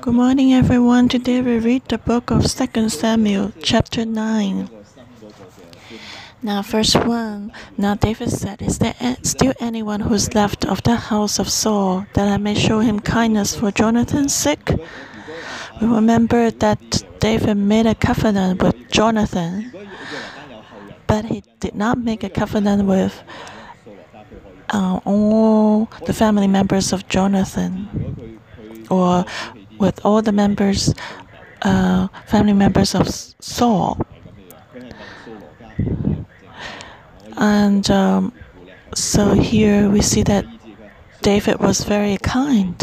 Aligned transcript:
Good 0.00 0.14
morning, 0.14 0.54
everyone. 0.54 1.08
Today 1.08 1.42
we 1.42 1.58
read 1.58 1.84
the 1.88 1.98
book 1.98 2.30
of 2.30 2.46
2 2.46 2.88
Samuel, 2.88 3.52
chapter 3.62 4.06
9. 4.06 4.70
Now, 6.42 6.62
verse 6.62 6.94
1 6.94 7.52
Now 7.76 7.94
David 7.96 8.30
said, 8.30 8.62
Is 8.62 8.78
there 8.78 8.94
still 9.22 9.52
anyone 9.60 10.00
who's 10.00 10.34
left 10.34 10.64
of 10.64 10.82
the 10.84 10.96
house 10.96 11.38
of 11.38 11.50
Saul 11.50 12.06
that 12.14 12.28
I 12.28 12.38
may 12.38 12.54
show 12.54 12.80
him 12.80 13.00
kindness 13.00 13.56
for 13.56 13.70
Jonathan's 13.70 14.34
sake? 14.34 14.70
We 15.80 15.86
remember 15.86 16.50
that 16.50 17.02
David 17.18 17.56
made 17.56 17.86
a 17.86 17.94
covenant 17.94 18.62
with 18.62 18.90
Jonathan, 18.90 19.70
but 21.06 21.26
he 21.26 21.42
did 21.58 21.74
not 21.74 21.98
make 21.98 22.24
a 22.24 22.30
covenant 22.30 22.86
with 22.86 23.22
uh, 24.70 25.00
all 25.04 25.90
the 26.06 26.14
family 26.14 26.46
members 26.46 26.92
of 26.92 27.06
Jonathan 27.08 28.39
or 28.90 29.24
with 29.78 30.04
all 30.04 30.22
the 30.22 30.32
members, 30.32 30.94
uh, 31.62 32.08
family 32.26 32.52
members 32.52 32.94
of 32.94 33.08
Saul. 33.08 33.98
And 37.36 37.90
um, 37.90 38.32
so 38.94 39.32
here 39.32 39.88
we 39.88 40.02
see 40.02 40.22
that 40.24 40.44
David 41.22 41.60
was 41.60 41.84
very 41.84 42.18
kind. 42.18 42.76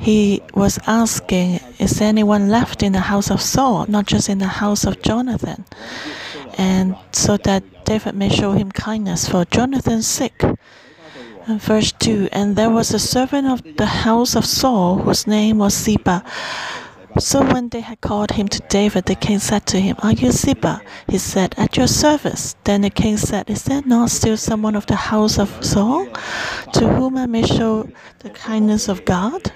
He 0.00 0.42
was 0.54 0.78
asking, 0.86 1.60
Is 1.78 2.00
anyone 2.00 2.48
left 2.48 2.82
in 2.82 2.92
the 2.92 3.00
house 3.00 3.30
of 3.30 3.40
Saul, 3.40 3.86
not 3.88 4.06
just 4.06 4.28
in 4.28 4.38
the 4.38 4.46
house 4.46 4.84
of 4.84 5.02
Jonathan? 5.02 5.64
And 6.56 6.96
so 7.12 7.36
that 7.38 7.62
David 7.84 8.14
may 8.16 8.28
show 8.28 8.52
him 8.52 8.72
kindness 8.72 9.28
for 9.28 9.44
Jonathan's 9.44 10.06
sake. 10.06 10.42
And 11.48 11.62
verse 11.62 11.92
2 11.92 12.28
And 12.30 12.56
there 12.56 12.68
was 12.68 12.92
a 12.92 12.98
servant 12.98 13.48
of 13.48 13.62
the 13.78 13.86
house 13.86 14.36
of 14.36 14.44
Saul 14.44 14.98
whose 14.98 15.26
name 15.26 15.56
was 15.56 15.72
Ziba. 15.72 16.22
So 17.18 17.40
when 17.40 17.70
they 17.70 17.80
had 17.80 18.02
called 18.02 18.32
him 18.32 18.48
to 18.48 18.60
David, 18.68 19.06
the 19.06 19.14
king 19.14 19.38
said 19.38 19.64
to 19.68 19.80
him, 19.80 19.96
Are 20.02 20.12
you 20.12 20.30
Ziba? 20.30 20.82
He 21.08 21.16
said, 21.16 21.54
At 21.56 21.78
your 21.78 21.86
service. 21.86 22.54
Then 22.64 22.82
the 22.82 22.90
king 22.90 23.16
said, 23.16 23.48
Is 23.48 23.64
there 23.64 23.80
not 23.86 24.10
still 24.10 24.36
someone 24.36 24.76
of 24.76 24.84
the 24.86 24.96
house 24.96 25.38
of 25.38 25.64
Saul 25.64 26.06
to 26.74 26.86
whom 26.86 27.16
I 27.16 27.24
may 27.24 27.44
show 27.44 27.88
the 28.18 28.28
kindness 28.28 28.86
of 28.86 29.06
God? 29.06 29.50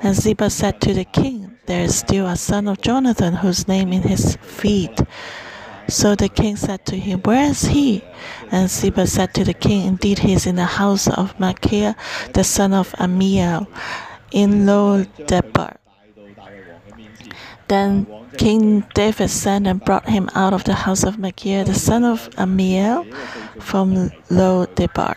And 0.00 0.16
Ziba 0.16 0.48
said 0.48 0.80
to 0.80 0.94
the 0.94 1.04
king, 1.04 1.58
There 1.66 1.82
is 1.82 1.94
still 1.94 2.26
a 2.26 2.36
son 2.36 2.68
of 2.68 2.80
Jonathan 2.80 3.34
whose 3.34 3.68
name 3.68 3.92
is 3.92 4.04
his 4.04 4.36
feet. 4.36 4.98
So 5.88 6.14
the 6.14 6.28
king 6.28 6.56
said 6.56 6.84
to 6.86 6.96
him, 6.96 7.20
Where 7.20 7.50
is 7.50 7.66
he? 7.66 8.02
And 8.50 8.70
Ziba 8.70 9.06
said 9.06 9.34
to 9.34 9.44
the 9.44 9.54
king, 9.54 9.86
Indeed, 9.86 10.20
he 10.20 10.32
is 10.32 10.46
in 10.46 10.56
the 10.56 10.64
house 10.64 11.08
of 11.08 11.38
Machir, 11.38 11.94
the 12.32 12.44
son 12.44 12.72
of 12.72 12.92
Ammiel, 12.92 13.66
in 14.32 14.66
Lo 14.66 15.04
Debar. 15.26 15.76
Then 17.68 18.06
King 18.36 18.84
David 18.94 19.30
sent 19.30 19.66
and 19.66 19.82
brought 19.84 20.08
him 20.08 20.28
out 20.34 20.52
of 20.52 20.64
the 20.64 20.74
house 20.74 21.02
of 21.04 21.18
Machir, 21.18 21.64
the 21.64 21.74
son 21.74 22.04
of 22.04 22.28
Ammiel, 22.36 23.04
from 23.60 24.10
Lo 24.30 24.66
Debar. 24.66 25.16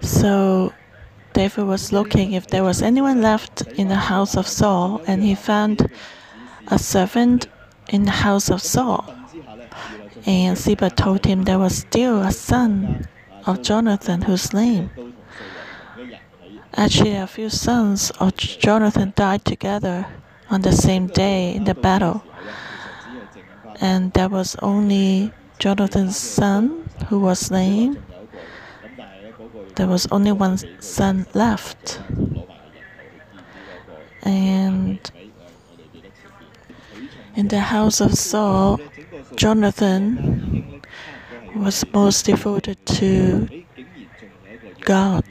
So 0.00 0.72
David 1.32 1.64
was 1.64 1.92
looking 1.92 2.32
if 2.32 2.46
there 2.48 2.64
was 2.64 2.82
anyone 2.82 3.22
left 3.22 3.62
in 3.78 3.88
the 3.88 3.96
house 3.96 4.36
of 4.36 4.46
Saul, 4.46 5.00
and 5.06 5.22
he 5.22 5.34
found 5.34 5.90
a 6.68 6.78
servant 6.78 7.48
in 7.88 8.04
the 8.04 8.10
house 8.10 8.50
of 8.50 8.62
Saul. 8.62 9.04
And 10.26 10.56
Ziba 10.56 10.90
told 10.90 11.26
him 11.26 11.42
there 11.44 11.58
was 11.58 11.78
still 11.78 12.22
a 12.22 12.32
son 12.32 13.06
of 13.46 13.62
Jonathan 13.62 14.22
whose 14.22 14.52
name. 14.52 14.90
Actually, 16.74 17.16
a 17.16 17.26
few 17.26 17.50
sons 17.50 18.10
of 18.18 18.36
Jonathan 18.36 19.12
died 19.14 19.44
together 19.44 20.06
on 20.48 20.62
the 20.62 20.72
same 20.72 21.06
day 21.08 21.54
in 21.54 21.64
the 21.64 21.74
battle. 21.74 22.22
And 23.80 24.12
there 24.12 24.28
was 24.28 24.56
only 24.62 25.32
Jonathan's 25.58 26.16
son 26.16 26.88
who 27.08 27.18
was 27.18 27.50
named. 27.50 28.02
There 29.74 29.86
was 29.86 30.06
only 30.10 30.32
one 30.32 30.58
son 30.80 31.26
left. 31.34 32.00
And 34.22 35.00
in 37.36 37.48
the 37.48 37.60
house 37.60 38.00
of 38.00 38.14
Saul, 38.14 38.80
Jonathan 39.36 40.82
was 41.56 41.84
most 41.92 42.26
devoted 42.26 42.84
to 42.86 43.48
God. 44.80 45.24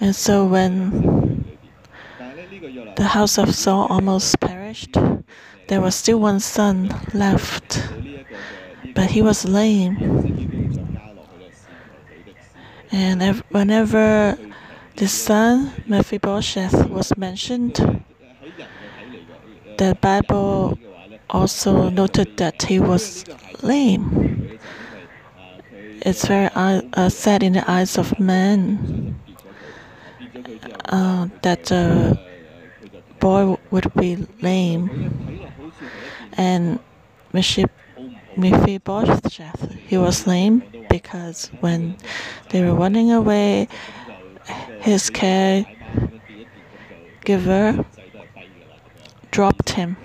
And 0.00 0.14
so 0.14 0.44
when 0.44 1.44
the 2.96 3.04
house 3.04 3.38
of 3.38 3.54
Saul 3.54 3.86
almost 3.88 4.38
perished, 4.40 4.96
there 5.68 5.80
was 5.80 5.94
still 5.94 6.20
one 6.20 6.40
son 6.40 6.94
left, 7.12 7.82
but 8.94 9.10
he 9.10 9.22
was 9.22 9.44
lame. 9.44 9.96
And 12.92 13.22
whenever 13.50 14.38
the 14.96 15.08
son 15.08 15.72
Mephibosheth 15.86 16.88
was 16.88 17.16
mentioned, 17.16 18.04
the 19.78 19.96
Bible 20.00 20.78
also 21.30 21.88
noted 21.90 22.36
that 22.36 22.62
he 22.62 22.78
was 22.78 23.24
lame. 23.62 24.58
It's 26.02 26.26
very 26.26 26.50
uh, 26.54 27.08
sad 27.08 27.42
in 27.42 27.54
the 27.54 27.70
eyes 27.70 27.96
of 27.96 28.18
men 28.20 29.18
uh, 30.86 31.28
that 31.42 31.64
the 31.64 32.18
boy 33.20 33.56
would 33.70 33.92
be 33.94 34.26
lame. 34.42 34.90
And 36.36 36.78
Mephibosheth, 38.36 39.72
he 39.86 39.96
was 39.96 40.26
lame 40.26 40.62
because 40.90 41.50
when 41.60 41.96
they 42.50 42.62
were 42.62 42.74
running 42.74 43.12
away, 43.12 43.68
his 44.80 45.10
caregiver 45.10 45.66
dropped 49.34 49.70
him 49.70 49.96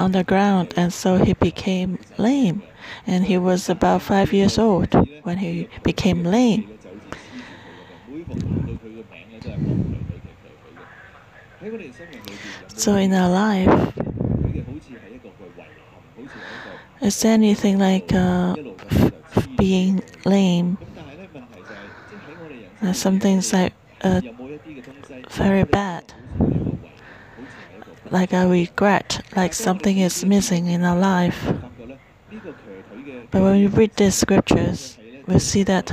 on 0.00 0.12
the 0.12 0.24
ground, 0.24 0.74
and 0.76 0.92
so 0.92 1.16
he 1.16 1.32
became 1.34 1.98
lame. 2.18 2.62
And 3.06 3.24
he 3.26 3.38
was 3.38 3.68
about 3.70 4.02
five 4.02 4.32
years 4.32 4.58
old 4.58 4.92
when 5.22 5.38
he 5.38 5.68
became 5.84 6.24
lame. 6.24 6.64
So 12.74 12.96
in 12.96 13.12
our 13.12 13.30
life, 13.30 13.92
is 17.00 17.20
there 17.20 17.32
anything 17.32 17.78
like 17.78 18.12
uh, 18.12 18.56
being 19.56 20.02
lame? 20.24 20.78
Uh, 22.82 22.92
something's 22.92 23.52
like 23.52 23.72
uh, 24.02 24.20
very 25.30 25.64
bad 25.64 26.12
like 28.12 28.32
a 28.34 28.46
regret, 28.46 29.22
like 29.34 29.54
something 29.54 29.98
is 29.98 30.24
missing 30.24 30.66
in 30.66 30.84
our 30.84 30.98
life. 30.98 31.50
But 33.30 33.42
when 33.42 33.60
we 33.60 33.66
read 33.66 33.96
these 33.96 34.14
scriptures, 34.14 34.98
we 35.26 35.38
see 35.38 35.62
that 35.64 35.90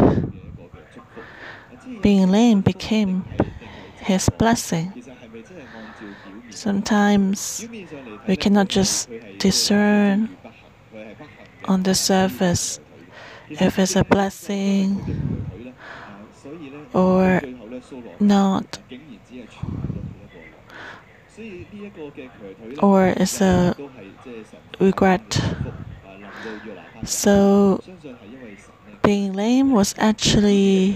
being 2.02 2.30
lame 2.30 2.62
became 2.62 3.24
his 4.02 4.30
blessing. 4.38 5.02
Sometimes 6.50 7.68
we 8.28 8.36
cannot 8.36 8.68
just 8.68 9.10
discern 9.38 10.38
on 11.66 11.84
the 11.84 11.96
surface 11.96 12.80
if 13.50 13.80
it's 13.80 13.96
a 13.96 14.04
blessing 14.04 15.46
or 16.94 17.42
not 18.20 18.80
or 22.82 23.08
is 23.08 23.42
a 23.42 23.76
regret. 24.80 25.42
So 27.06 27.82
being 29.04 29.34
lame 29.34 29.72
was 29.72 29.96
actually 29.98 30.96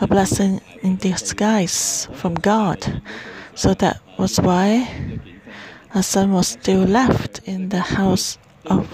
a 0.00 0.06
blessing 0.06 0.60
in 0.82 0.96
disguise 0.96 2.08
from 2.14 2.34
God. 2.34 3.02
So 3.54 3.74
that 3.74 4.00
was 4.18 4.38
why 4.38 5.20
a 5.94 6.02
son 6.02 6.32
was 6.32 6.48
still 6.48 6.84
left 6.84 7.40
in 7.44 7.70
the 7.70 7.80
house 7.80 8.38
of 8.66 8.86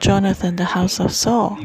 Jonathan, 0.00 0.56
the 0.56 0.64
house 0.64 1.00
of 1.00 1.12
Saul. 1.12 1.58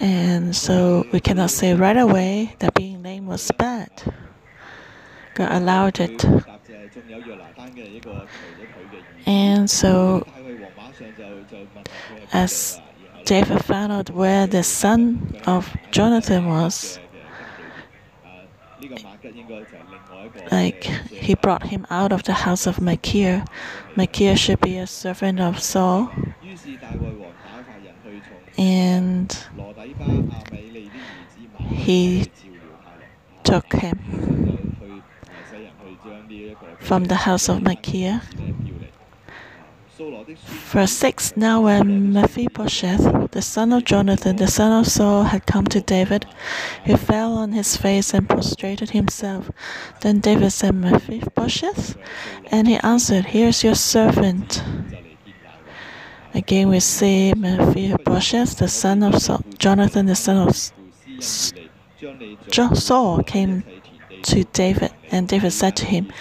And 0.00 0.54
so 0.54 1.06
we 1.12 1.20
cannot 1.20 1.50
say 1.50 1.74
right 1.74 1.96
away 1.96 2.54
that 2.60 2.74
being 2.74 3.02
lame 3.02 3.26
was 3.26 3.50
bad. 3.52 3.90
God 5.38 5.52
allowed 5.52 6.00
it. 6.00 6.24
And 9.24 9.70
so, 9.70 10.26
as 12.32 12.80
David 13.24 13.64
found 13.64 13.92
out 13.92 14.10
where 14.10 14.48
the 14.48 14.64
son 14.64 15.40
of 15.46 15.76
Jonathan 15.92 16.48
was, 16.48 16.98
like 20.50 20.84
he 20.84 21.34
brought 21.34 21.68
him 21.68 21.86
out 21.88 22.10
of 22.10 22.24
the 22.24 22.32
house 22.32 22.66
of 22.66 22.80
Machir. 22.80 23.44
Machir 23.94 24.36
should 24.36 24.60
be 24.60 24.76
a 24.78 24.88
servant 24.88 25.38
of 25.38 25.62
Saul. 25.62 26.10
And 28.56 29.38
he 31.68 32.28
took 33.44 33.72
him 33.72 34.67
from 36.80 37.04
the 37.04 37.14
house 37.14 37.48
of 37.48 37.62
Machir. 37.62 38.20
Verse 40.70 40.92
6 40.92 41.36
Now, 41.36 41.62
when 41.62 42.12
Mephibosheth, 42.12 43.32
the 43.32 43.42
son 43.42 43.72
of 43.72 43.84
Jonathan, 43.84 44.36
the 44.36 44.46
son 44.46 44.70
of 44.80 44.86
Saul, 44.86 45.24
had 45.24 45.44
come 45.46 45.66
to 45.66 45.80
David, 45.80 46.24
he 46.84 46.96
fell 46.96 47.32
on 47.32 47.50
his 47.50 47.76
face 47.76 48.14
and 48.14 48.28
prostrated 48.28 48.90
himself. 48.90 49.50
Then 50.02 50.20
David 50.20 50.50
said, 50.52 50.76
Mephibosheth? 50.76 51.96
And 52.52 52.68
he 52.68 52.76
answered, 52.76 53.26
Here's 53.26 53.64
your 53.64 53.74
servant. 53.74 54.62
Again, 56.32 56.68
we 56.68 56.78
see 56.78 57.34
Mephibosheth, 57.36 58.58
the 58.58 58.68
son 58.68 59.02
of 59.02 59.20
Saul, 59.20 59.42
Jonathan, 59.58 60.06
the 60.06 60.14
son 60.14 60.46
of 60.46 60.54
Saul, 62.78 63.22
came 63.24 63.64
to 64.24 64.44
David, 64.44 64.92
and 65.10 65.28
David 65.28 65.52
said 65.52 65.76
to 65.76 65.84
him, 65.84 66.12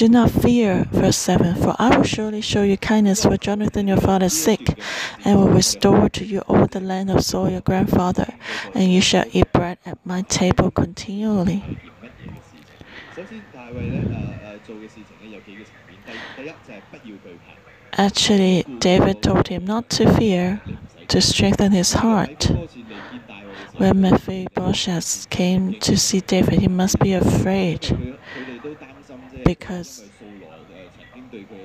do 0.00 0.08
not 0.08 0.30
fear, 0.30 0.88
verse 0.92 1.18
7, 1.18 1.56
for 1.56 1.76
I 1.78 1.94
will 1.94 2.04
surely 2.04 2.40
show 2.40 2.62
you 2.62 2.78
kindness 2.78 3.26
for 3.26 3.36
Jonathan 3.36 3.86
your 3.86 3.98
father 3.98 4.26
is 4.26 4.42
sick, 4.42 4.80
and 5.26 5.38
will 5.38 5.50
restore 5.50 6.08
to 6.08 6.24
you 6.24 6.38
all 6.48 6.66
the 6.66 6.80
land 6.80 7.10
of 7.10 7.22
Saul 7.22 7.50
your 7.50 7.60
grandfather, 7.60 8.32
and 8.74 8.90
you 8.90 9.02
shall 9.02 9.26
eat 9.32 9.52
bread 9.52 9.76
at 9.84 9.98
my 10.06 10.22
table 10.22 10.70
continually. 10.70 11.78
Actually, 17.92 18.64
David 18.78 19.22
told 19.22 19.48
him 19.48 19.66
not 19.66 19.90
to 19.90 20.14
fear, 20.14 20.62
to 21.08 21.20
strengthen 21.20 21.72
his 21.72 21.92
heart. 21.92 22.50
When 23.80 24.02
Mephibosheth 24.02 25.30
came 25.30 25.80
to 25.80 25.96
see 25.96 26.20
David, 26.20 26.60
he 26.60 26.68
must 26.68 26.98
be 26.98 27.14
afraid 27.14 27.80
because 29.42 30.04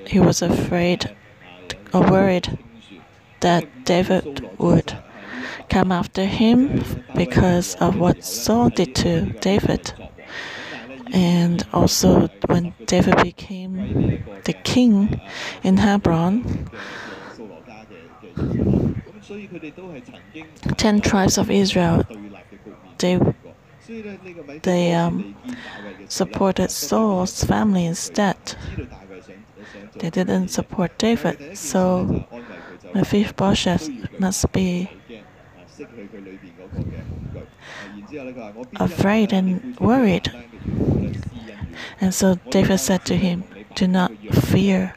he 0.06 0.18
was 0.18 0.40
afraid 0.40 1.14
or 1.92 2.00
worried 2.10 2.58
that 3.40 3.84
David 3.84 4.48
would 4.58 4.96
come 5.68 5.92
after 5.92 6.24
him 6.24 6.82
because 7.14 7.74
of 7.74 7.98
what 7.98 8.24
Saul 8.24 8.70
did 8.70 8.94
to 8.94 9.26
David. 9.40 9.92
And 11.12 11.66
also, 11.74 12.28
when 12.46 12.72
David 12.86 13.22
became 13.22 14.24
the 14.44 14.54
king 14.54 15.20
in 15.62 15.76
Hebron, 15.76 16.70
ten 20.76 21.00
tribes 21.00 21.38
of 21.38 21.50
Israel, 21.50 22.04
they 22.98 23.18
they 24.62 24.94
um, 24.94 25.36
supported 26.08 26.70
Saul's 26.70 27.44
family 27.44 27.86
instead. 27.86 28.36
They 29.98 30.10
didn't 30.10 30.48
support 30.48 30.98
David, 30.98 31.56
so 31.56 32.26
Mephibosheth 32.94 33.88
must 34.18 34.52
be 34.52 34.90
afraid 38.76 39.32
and 39.32 39.78
worried. 39.80 40.32
And 42.00 42.14
so 42.14 42.36
David 42.50 42.78
said 42.78 43.04
to 43.06 43.16
him, 43.16 43.44
Do 43.76 43.86
not 43.86 44.10
fear. 44.32 44.94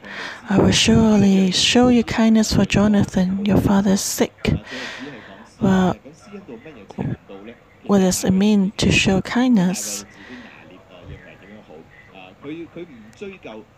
I 0.50 0.58
will 0.58 0.72
surely 0.72 1.52
show 1.52 1.90
you 1.90 2.02
kindness 2.02 2.54
for 2.54 2.64
Jonathan. 2.64 3.46
Your 3.46 3.58
father 3.58 3.92
is 3.92 4.02
sick. 4.02 4.54
Well, 5.62 5.98
what 7.88 8.00
does 8.00 8.24
it 8.24 8.32
mean 8.32 8.72
to 8.78 8.90
show 8.90 9.22
kindness? 9.22 10.06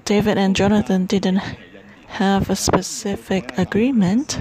David 0.06 0.38
and 0.38 0.56
Jonathan 0.56 1.07
didn't 1.07 1.42
have 2.06 2.51
a 2.51 2.56
specific 2.56 3.57
agreement, 3.57 4.38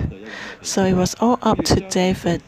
so 0.61 0.85
it 0.85 0.93
was 0.93 1.17
all 1.21 1.39
up 1.41 1.57
to 1.65 1.81
David. 1.89 2.43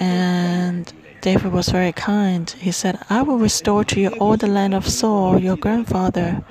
And 0.00 0.90
David 1.24 1.52
was 1.52 1.70
very 1.70 1.92
kind. 1.92 2.50
He 2.50 2.70
said, 2.70 2.98
I 3.08 3.22
will 3.22 3.38
restore 3.38 3.82
to 3.84 3.98
you 3.98 4.10
all 4.20 4.36
the 4.36 4.46
land 4.46 4.74
of 4.74 4.86
Saul, 4.86 5.38
your 5.38 5.56
grandfather. 5.56 6.44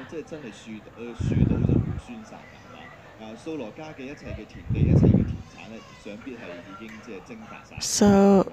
So 7.79 8.51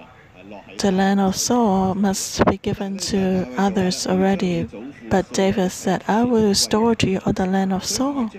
the 0.77 0.91
land 0.91 1.19
of 1.19 1.35
Saul 1.35 1.95
must 1.95 2.45
be 2.45 2.57
given 2.57 2.97
to 2.97 3.47
others 3.57 4.05
already. 4.05 4.69
But 5.09 5.33
David 5.33 5.71
said, 5.71 6.03
I 6.07 6.23
will 6.23 6.49
restore 6.49 6.93
to 6.97 7.09
you 7.09 7.19
all 7.25 7.33
the 7.33 7.47
land 7.47 7.73
of 7.73 7.83
Saul 7.83 8.29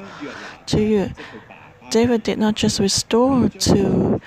to 0.67 0.81
you. 0.81 1.11
David 1.91 2.23
did 2.23 2.39
not 2.39 2.55
just 2.55 2.79
restore 2.79 3.49
to 3.49 4.21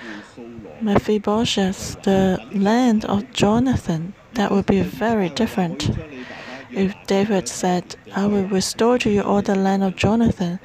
Mephibosheth 0.86 2.00
the 2.04 2.40
land 2.52 3.04
of 3.06 3.32
Jonathan. 3.32 4.14
That 4.34 4.52
would 4.52 4.66
be 4.66 4.82
very 4.82 5.28
different. 5.28 5.90
If 6.70 6.94
David 7.08 7.48
said, 7.48 7.96
I 8.14 8.26
will 8.26 8.46
restore 8.46 8.96
to 8.98 9.10
you 9.10 9.22
all 9.22 9.42
the 9.42 9.56
land 9.56 9.82
of 9.82 9.96
Jonathan, 9.96 10.60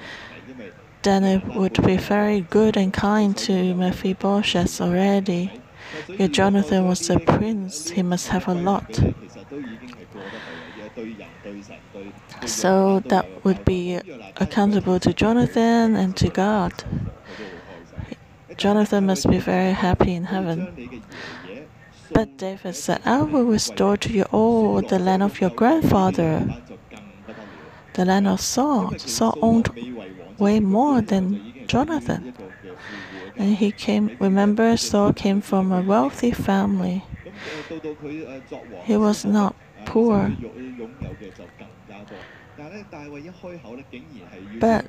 then 1.02 1.24
it 1.24 1.44
would 1.56 1.82
be 1.84 1.98
very 1.98 2.42
good 2.42 2.78
and 2.78 2.94
kind 2.94 3.36
to 3.38 3.74
Mephibosheth 3.74 4.80
already. 4.80 5.60
If 6.08 6.32
Jonathan 6.32 6.88
was 6.88 7.10
a 7.10 7.20
prince, 7.20 7.90
he 7.90 8.04
must 8.04 8.28
have 8.28 8.48
a 8.48 8.54
lot. 8.54 9.00
So 12.46 13.00
that 13.08 13.26
would 13.44 13.66
be 13.66 14.00
accountable 14.38 15.00
to 15.00 15.14
Jonathan 15.14 15.96
and 15.96 16.16
to 16.18 16.30
God. 16.30 16.84
Jonathan 18.62 19.08
must 19.08 19.28
be 19.28 19.40
very 19.40 19.72
happy 19.72 20.14
in 20.14 20.26
heaven. 20.26 20.58
But 22.14 22.38
David 22.38 22.76
said, 22.76 23.02
I 23.06 23.24
will 23.24 23.46
restore 23.46 23.98
to 23.98 24.14
you 24.14 24.22
all 24.32 24.84
the 24.84 25.00
land 25.00 25.24
of 25.24 25.42
your 25.42 25.50
grandfather, 25.50 26.46
the 27.94 28.06
land 28.06 28.28
of 28.28 28.40
Saul. 28.40 28.94
Saul 29.00 29.36
owned 29.42 29.70
way 30.38 30.60
more 30.60 31.02
than 31.02 31.66
Jonathan. 31.66 32.36
And 33.36 33.56
he 33.56 33.72
came, 33.72 34.16
remember, 34.20 34.78
Saul 34.78 35.12
came 35.14 35.42
from 35.42 35.72
a 35.72 35.82
wealthy 35.82 36.30
family. 36.30 37.04
He 38.84 38.96
was 38.96 39.26
not 39.26 39.56
poor. 39.88 40.38
But 44.60 44.86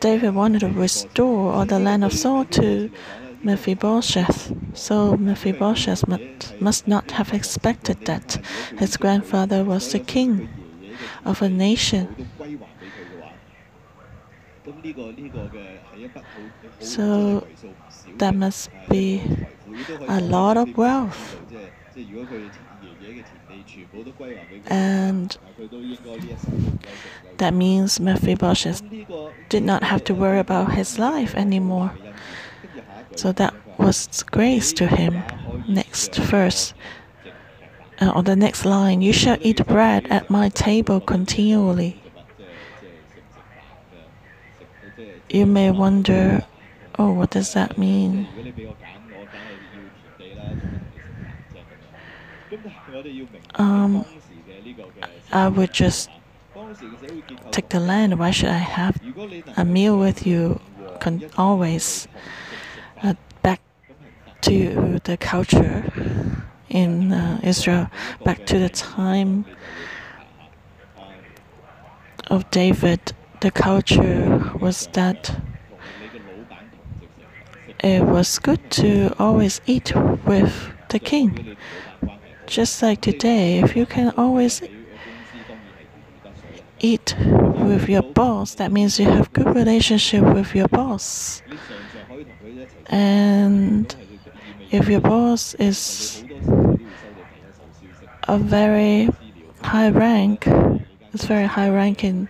David 0.00 0.34
wanted 0.34 0.60
to 0.60 0.68
restore 0.68 1.52
all 1.52 1.66
the 1.66 1.78
land 1.78 2.04
of 2.04 2.12
Saul 2.12 2.44
to 2.46 2.90
Mephibosheth. 3.42 4.52
So 4.74 5.16
Mephibosheth 5.16 6.06
must, 6.08 6.60
must 6.60 6.88
not 6.88 7.12
have 7.12 7.32
expected 7.32 8.04
that 8.06 8.40
his 8.78 8.96
grandfather 8.96 9.64
was 9.64 9.92
the 9.92 9.98
king 9.98 10.48
of 11.24 11.42
a 11.42 11.48
nation. 11.48 12.28
So 16.80 17.46
that 18.18 18.34
must 18.34 18.70
be 18.88 19.22
a 20.08 20.20
lot 20.20 20.56
of 20.56 20.76
wealth. 20.76 21.36
And 24.66 25.36
that 27.38 27.54
means 27.54 28.00
Mephibosheth 28.00 28.82
did 29.48 29.62
not 29.62 29.82
have 29.84 30.04
to 30.04 30.14
worry 30.14 30.38
about 30.38 30.72
his 30.72 30.98
life 30.98 31.34
anymore. 31.34 31.92
So 33.16 33.32
that 33.32 33.54
was 33.78 34.22
grace 34.24 34.72
to 34.74 34.86
him. 34.86 35.22
Next 35.68 36.16
verse. 36.16 36.74
Uh, 38.00 38.10
on 38.10 38.24
the 38.24 38.34
next 38.36 38.64
line, 38.64 39.02
you 39.02 39.12
shall 39.12 39.36
eat 39.40 39.64
bread 39.66 40.06
at 40.10 40.28
my 40.28 40.48
table 40.48 41.00
continually. 41.00 42.02
You 45.30 45.46
may 45.46 45.70
wonder, 45.70 46.44
oh, 46.98 47.12
what 47.12 47.30
does 47.30 47.54
that 47.54 47.78
mean? 47.78 48.28
Um, 53.56 54.04
I 55.32 55.48
would 55.48 55.72
just 55.72 56.10
take 57.50 57.68
the 57.70 57.80
land. 57.80 58.18
Why 58.18 58.30
should 58.30 58.50
I 58.50 58.58
have 58.58 59.00
a 59.56 59.64
meal 59.64 59.98
with 59.98 60.26
you 60.26 60.60
always? 61.36 62.08
Uh, 63.02 63.14
back 63.42 63.60
to 64.42 65.00
the 65.04 65.16
culture 65.16 65.92
in 66.68 67.12
uh, 67.12 67.40
Israel, 67.42 67.90
back 68.24 68.46
to 68.46 68.58
the 68.58 68.68
time 68.68 69.44
of 72.28 72.50
David, 72.50 73.12
the 73.40 73.50
culture 73.50 74.52
was 74.60 74.88
that 74.92 75.36
it 77.80 78.02
was 78.02 78.38
good 78.38 78.70
to 78.70 79.14
always 79.18 79.60
eat 79.66 79.94
with 80.24 80.72
the 80.88 80.98
king. 80.98 81.56
Just 82.46 82.82
like 82.82 83.00
today, 83.00 83.58
if 83.60 83.74
you 83.76 83.86
can 83.86 84.12
always 84.16 84.62
eat 86.80 87.16
with 87.18 87.88
your 87.88 88.02
boss, 88.02 88.54
that 88.56 88.70
means 88.70 88.98
you 88.98 89.06
have 89.06 89.32
good 89.32 89.54
relationship 89.54 90.22
with 90.22 90.54
your 90.54 90.68
boss. 90.68 91.42
And 92.86 93.94
if 94.70 94.88
your 94.88 95.00
boss 95.00 95.54
is 95.54 96.24
a 98.24 98.38
very 98.38 99.08
high 99.62 99.90
rank, 99.90 100.46
it's 101.12 101.24
very 101.26 101.46
high 101.46 101.70
ranking 101.70 102.28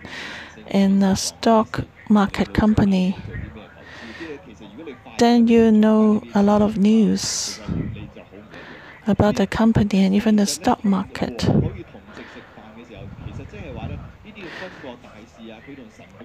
in 0.67 1.03
a 1.03 1.15
stock 1.15 1.81
market 2.09 2.53
company, 2.53 3.17
then 5.17 5.47
you 5.47 5.71
know 5.71 6.21
a 6.33 6.43
lot 6.43 6.61
of 6.61 6.77
news 6.77 7.59
about 9.07 9.35
the 9.35 9.47
company 9.47 10.03
and 10.03 10.13
even 10.15 10.35
the 10.35 10.45
stock 10.45 10.83
market. 10.83 11.47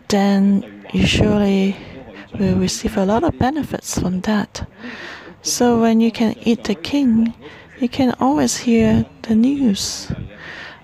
Then 0.09 0.85
you 0.93 1.07
surely 1.07 1.77
will 2.39 2.57
receive 2.57 2.97
a 2.97 3.05
lot 3.05 3.23
of 3.23 3.39
benefits 3.39 3.99
from 3.99 4.21
that. 4.23 4.67
So 5.43 5.81
when 5.81 6.01
you 6.01 6.11
can 6.11 6.35
eat 6.43 6.65
the 6.65 6.75
king, 6.75 7.35
you 7.79 7.89
can 7.89 8.15
always 8.21 8.57
hear 8.59 9.07
the 9.23 9.35
news 9.35 10.13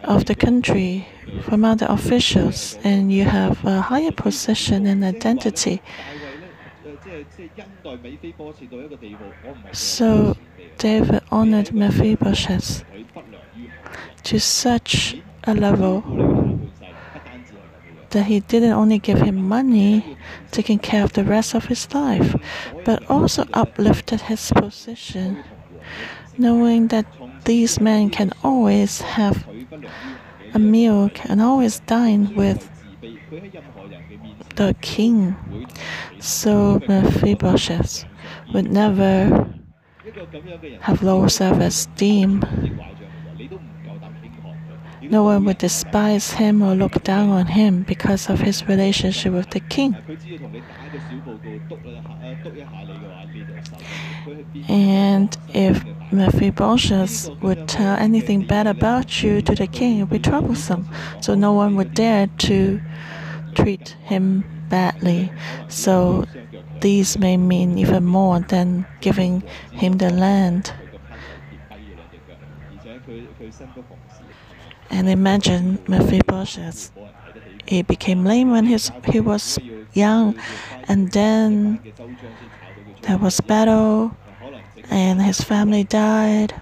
of 0.03 0.25
the 0.27 0.35
country 0.35 1.07
from 1.43 1.65
other 1.65 1.87
officials, 1.89 2.79
and 2.85 3.13
you 3.13 3.25
have 3.25 3.65
a 3.65 3.81
higher 3.81 4.13
position 4.13 4.87
and 4.87 5.05
identity. 5.05 5.83
So 9.73 10.37
David 10.79 11.23
honored 11.31 11.73
Mephibosheth 11.73 12.85
to 14.25 14.39
such 14.39 15.17
a 15.45 15.55
level 15.55 16.03
that 18.11 18.25
he 18.25 18.41
didn't 18.41 18.73
only 18.73 18.99
give 18.99 19.21
him 19.21 19.37
money, 19.49 20.17
taking 20.51 20.79
care 20.79 21.03
of 21.03 21.13
the 21.15 21.25
rest 21.25 21.55
of 21.55 21.67
his 21.67 21.93
life, 21.95 22.35
but 22.85 23.09
also 23.11 23.45
uplifted 23.55 24.21
his 24.23 24.53
position, 24.53 25.43
knowing 26.39 26.89
that 26.89 27.07
these 27.45 27.81
men 27.81 28.11
can 28.11 28.33
always 28.45 29.01
have 29.01 29.47
a 30.55 30.59
meal, 30.59 31.09
can 31.11 31.41
always 31.41 31.81
dine 31.81 32.35
with 32.35 32.69
the 34.57 34.75
king. 34.81 35.37
So 36.21 36.81
Mephibosheth 36.89 38.05
would 38.53 38.71
never 38.71 39.49
have 40.81 41.03
low 41.03 41.29
self 41.29 41.59
esteem. 41.61 42.43
No 45.03 45.25
one 45.25 45.45
would 45.45 45.59
despise 45.59 46.33
him 46.33 46.63
or 46.63 46.75
look 46.75 47.03
down 47.05 47.29
on 47.29 47.47
him 47.47 47.83
because 47.83 48.29
of 48.29 48.41
his 48.41 48.67
relationship 48.67 49.33
with 49.33 49.51
the 49.51 49.61
king. 49.61 49.97
And 54.69 55.37
if 55.55 55.85
Mephibosheth 56.11 57.31
would 57.43 57.69
tell 57.69 57.97
anything 57.97 58.47
bad 58.47 58.67
about 58.67 59.23
you 59.23 59.43
to 59.43 59.55
the 59.55 59.67
king, 59.67 59.99
it 59.99 60.03
would 60.03 60.11
be 60.11 60.19
troublesome. 60.19 60.89
So 61.21 61.35
no 61.35 61.53
one 61.53 61.77
would 61.77 61.95
dare 61.95 62.27
to 62.27 62.81
treat 63.55 63.91
him 64.03 64.45
badly. 64.69 65.31
So 65.69 66.25
these 66.81 67.19
may 67.19 67.37
mean 67.37 67.79
even 67.79 68.05
more 68.05 68.41
than 68.41 68.87
giving 69.01 69.43
him 69.73 69.99
the 69.99 70.11
land. 70.11 70.73
And 74.91 75.09
imagine 75.09 75.79
Mephibosheth. 75.89 76.91
He 77.67 77.83
became 77.83 78.25
lame 78.25 78.51
when 78.51 78.67
his, 78.67 78.93
he 79.13 79.21
was 79.21 79.59
young, 79.93 80.37
and 80.87 81.11
then 81.11 81.81
there 83.03 83.19
was 83.19 83.41
battle, 83.41 84.17
and 84.91 85.21
his 85.21 85.41
family 85.41 85.83
died, 85.85 86.55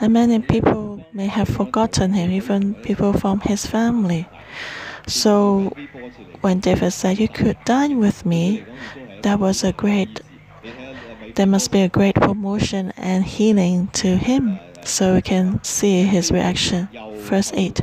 and 0.00 0.12
many 0.12 0.40
people 0.40 1.04
may 1.12 1.26
have 1.26 1.48
forgotten 1.48 2.12
him, 2.14 2.30
even 2.32 2.74
people 2.74 3.12
from 3.12 3.40
his 3.40 3.64
family. 3.66 4.28
So 5.06 5.72
when 6.40 6.60
David 6.60 6.92
said, 6.92 7.18
You 7.18 7.28
could 7.28 7.58
dine 7.64 7.98
with 7.98 8.24
me, 8.26 8.64
that 9.22 9.38
was 9.38 9.64
a 9.64 9.72
great, 9.72 10.20
there 11.34 11.46
must 11.46 11.70
be 11.70 11.82
a 11.82 11.88
great 11.88 12.14
promotion 12.14 12.92
and 12.96 13.24
healing 13.24 13.88
to 13.88 14.16
him. 14.16 14.58
So 14.82 15.14
we 15.14 15.22
can 15.22 15.62
see 15.62 16.04
his 16.04 16.32
reaction. 16.32 16.88
Verse 17.18 17.52
8 17.54 17.82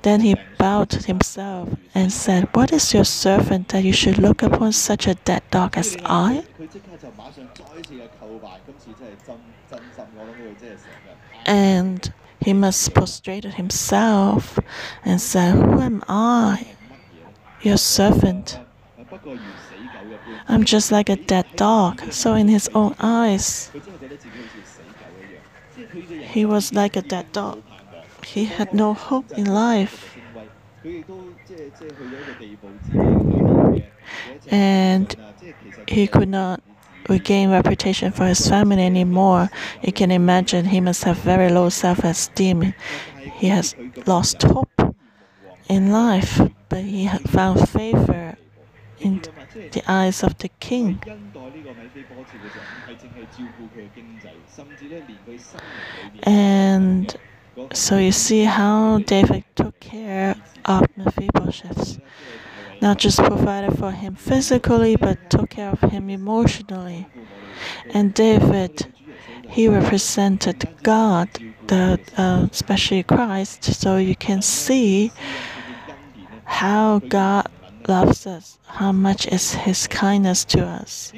Then 0.00 0.20
he 0.20 0.34
bowed 0.58 0.92
himself 0.92 1.68
and 1.94 2.10
said, 2.12 2.48
What 2.54 2.72
is 2.72 2.94
your 2.94 3.04
servant 3.04 3.68
that 3.68 3.84
you 3.84 3.92
should 3.92 4.18
look 4.18 4.42
upon 4.42 4.72
such 4.72 5.06
a 5.06 5.14
dead 5.14 5.42
dog 5.50 5.76
as 5.76 5.96
I? 6.04 6.44
And 11.44 12.12
he 12.40 12.52
must 12.52 12.94
prostrated 12.94 13.54
himself 13.54 14.58
and 15.04 15.20
said, 15.20 15.54
Who 15.54 15.80
am 15.80 16.02
I? 16.08 16.66
Your 17.60 17.76
servant. 17.76 18.58
I'm 20.48 20.64
just 20.64 20.92
like 20.92 21.08
a 21.08 21.16
dead 21.16 21.46
dog. 21.56 22.12
So, 22.12 22.34
in 22.34 22.48
his 22.48 22.68
own 22.74 22.94
eyes, 23.00 23.70
he 26.32 26.44
was 26.44 26.72
like 26.72 26.96
a 26.96 27.02
dead 27.02 27.32
dog. 27.32 27.62
He 28.24 28.44
had 28.44 28.72
no 28.72 28.94
hope 28.94 29.30
in 29.32 29.46
life. 29.46 30.16
And 34.50 35.14
he 35.88 36.06
could 36.06 36.28
not 36.28 36.62
regain 37.08 37.50
reputation 37.50 38.12
for 38.12 38.26
his 38.26 38.46
family 38.48 38.84
anymore. 38.84 39.50
You 39.82 39.92
can 39.92 40.10
imagine 40.10 40.66
he 40.66 40.80
must 40.80 41.04
have 41.04 41.18
very 41.18 41.50
low 41.50 41.68
self 41.68 42.04
esteem. 42.04 42.74
He 43.34 43.48
has 43.48 43.74
lost 44.06 44.42
hope 44.42 44.96
in 45.68 45.90
life, 45.92 46.40
but 46.68 46.82
he 46.84 47.08
found 47.08 47.68
favor 47.68 48.36
in 49.00 49.20
the 49.54 49.82
eyes 49.86 50.22
of 50.22 50.38
the 50.38 50.48
king. 50.60 51.00
And 56.22 57.16
so 57.72 57.98
you 57.98 58.12
see 58.12 58.44
how 58.44 58.98
David 58.98 59.44
took 59.54 59.78
care 59.80 60.36
of 60.64 60.86
Mephibosheth. 60.96 61.98
Not 62.80 62.98
just 62.98 63.18
provided 63.18 63.78
for 63.78 63.92
him 63.92 64.14
physically, 64.16 64.96
but 64.96 65.30
took 65.30 65.50
care 65.50 65.70
of 65.70 65.80
him 65.80 66.10
emotionally. 66.10 67.06
And 67.94 68.12
David, 68.14 68.86
he 69.48 69.68
represented 69.68 70.68
God, 70.82 71.28
the 71.66 72.00
uh, 72.16 72.48
especially 72.50 73.02
Christ. 73.02 73.64
So 73.64 73.98
you 73.98 74.16
can 74.16 74.42
see 74.42 75.12
how 76.44 76.98
God 77.00 77.46
loves 77.88 78.26
us, 78.26 78.58
how 78.66 78.92
much 78.92 79.26
is 79.26 79.54
His 79.54 79.86
kindness 79.86 80.44
to 80.46 80.64
us. 80.64 81.12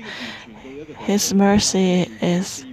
His 0.99 1.35
mercy 1.35 2.11
is 2.21 2.65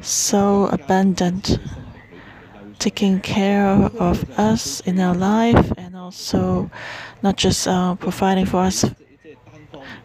so 0.00 0.66
abundant, 0.66 1.58
taking 2.78 3.20
care 3.20 3.68
of 3.68 4.38
us 4.38 4.80
in 4.80 5.00
our 5.00 5.14
life 5.14 5.72
and 5.76 5.96
also 5.96 6.70
not 7.22 7.36
just 7.36 7.66
uh, 7.66 7.94
providing 7.96 8.46
for 8.46 8.58
us 8.58 8.84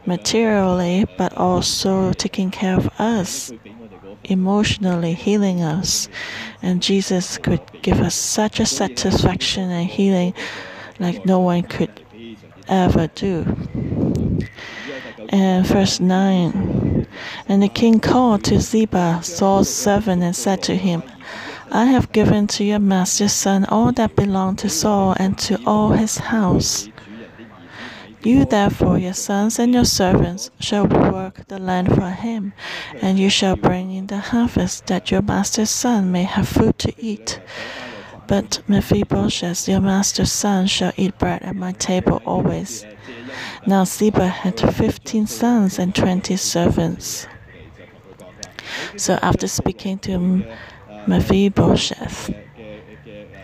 materially, 0.06 1.06
but 1.18 1.34
also 1.38 2.14
taking 2.14 2.52
care 2.52 2.76
of 2.76 2.90
us 3.00 3.52
emotionally, 4.24 5.14
healing 5.14 5.62
us. 5.62 6.10
And 6.62 6.82
Jesus 6.82 7.38
could 7.38 7.62
give 7.82 8.00
us 8.00 8.16
such 8.16 8.60
a 8.60 8.66
satisfaction 8.66 9.70
and 9.70 9.88
healing 9.88 10.34
like 11.00 11.26
no 11.26 11.40
one 11.40 11.64
could 11.64 12.02
ever 12.68 13.08
do. 13.08 13.56
And 15.30 15.66
verse 15.66 16.00
9 16.00 17.08
And 17.48 17.64
the 17.64 17.70
king 17.70 18.00
called 18.00 18.44
to 18.46 18.60
Ziba, 18.60 19.20
Saul's 19.24 19.74
servant, 19.74 20.22
and 20.24 20.36
said 20.36 20.62
to 20.64 20.76
him, 20.76 21.04
I 21.72 21.86
have 21.86 22.12
given 22.12 22.48
to 22.48 22.64
your 22.64 22.80
master's 22.80 23.34
son 23.34 23.66
all 23.66 23.92
that 23.94 24.16
belonged 24.16 24.60
to 24.60 24.70
Saul 24.70 25.16
and 25.18 25.38
to 25.40 25.60
all 25.66 25.90
his 25.90 26.18
house. 26.18 26.88
You 28.24 28.46
therefore, 28.46 29.00
your 29.00 29.14
sons 29.14 29.60
and 29.60 29.74
your 29.74 29.84
servants, 29.84 30.50
shall 30.60 30.88
work 30.88 31.48
the 31.48 31.60
land 31.60 31.94
for 31.94 32.10
him, 32.10 32.54
and 33.02 33.20
you 33.20 33.30
shall 33.30 33.58
bring 33.58 33.92
in 33.92 34.08
the 34.08 34.20
harvest, 34.20 34.86
that 34.88 35.12
your 35.12 35.22
master's 35.22 35.70
son 35.70 36.12
may 36.12 36.24
have 36.24 36.48
food 36.48 36.80
to 36.80 36.94
eat. 36.98 37.42
But 38.28 38.62
Mephibosheth, 38.68 39.68
your 39.68 39.82
master's 39.82 40.32
son, 40.32 40.68
shall 40.68 40.94
eat 40.98 41.18
bread 41.18 41.44
at 41.44 41.56
my 41.56 41.74
table 41.74 42.22
always. 42.26 42.86
Now 43.68 43.84
Ziba 43.84 44.28
had 44.28 44.60
fifteen 44.60 45.28
sons 45.28 45.78
and 45.78 45.94
twenty 45.94 46.38
servants. 46.38 47.28
So 48.96 49.20
after 49.22 49.48
speaking 49.48 50.00
to 50.00 50.46
Mephibosheth, 51.08 52.34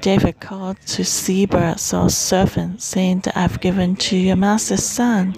David 0.01 0.39
called 0.39 0.79
to 0.87 1.03
Ziba, 1.03 1.77
Saul's 1.77 2.17
servant, 2.17 2.81
saying 2.81 3.19
that 3.21 3.35
I've 3.35 3.59
given 3.59 3.97
to 3.97 4.15
your 4.15 4.37
master's 4.37 4.83
son 4.83 5.35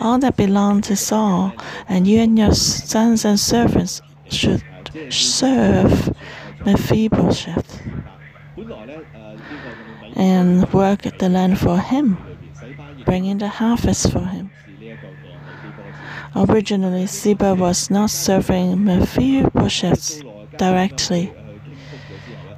all 0.00 0.18
that 0.18 0.36
belonged 0.36 0.84
to 0.84 0.96
Saul, 0.96 1.54
and 1.88 2.06
you 2.06 2.20
and 2.20 2.38
your 2.38 2.54
sons 2.54 3.24
and 3.24 3.40
servants 3.40 4.02
should 4.28 4.62
serve 5.08 6.14
Mephibosheth 6.66 7.80
and 10.16 10.72
work 10.72 11.02
the 11.18 11.28
land 11.28 11.58
for 11.58 11.78
him, 11.78 12.18
bringing 13.04 13.38
the 13.38 13.48
harvest 13.48 14.10
for 14.12 14.24
him. 14.24 14.50
Originally, 16.34 17.06
Ziba 17.06 17.54
was 17.54 17.90
not 17.90 18.10
serving 18.10 18.84
Mephibosheth 18.84 20.22
directly 20.56 21.32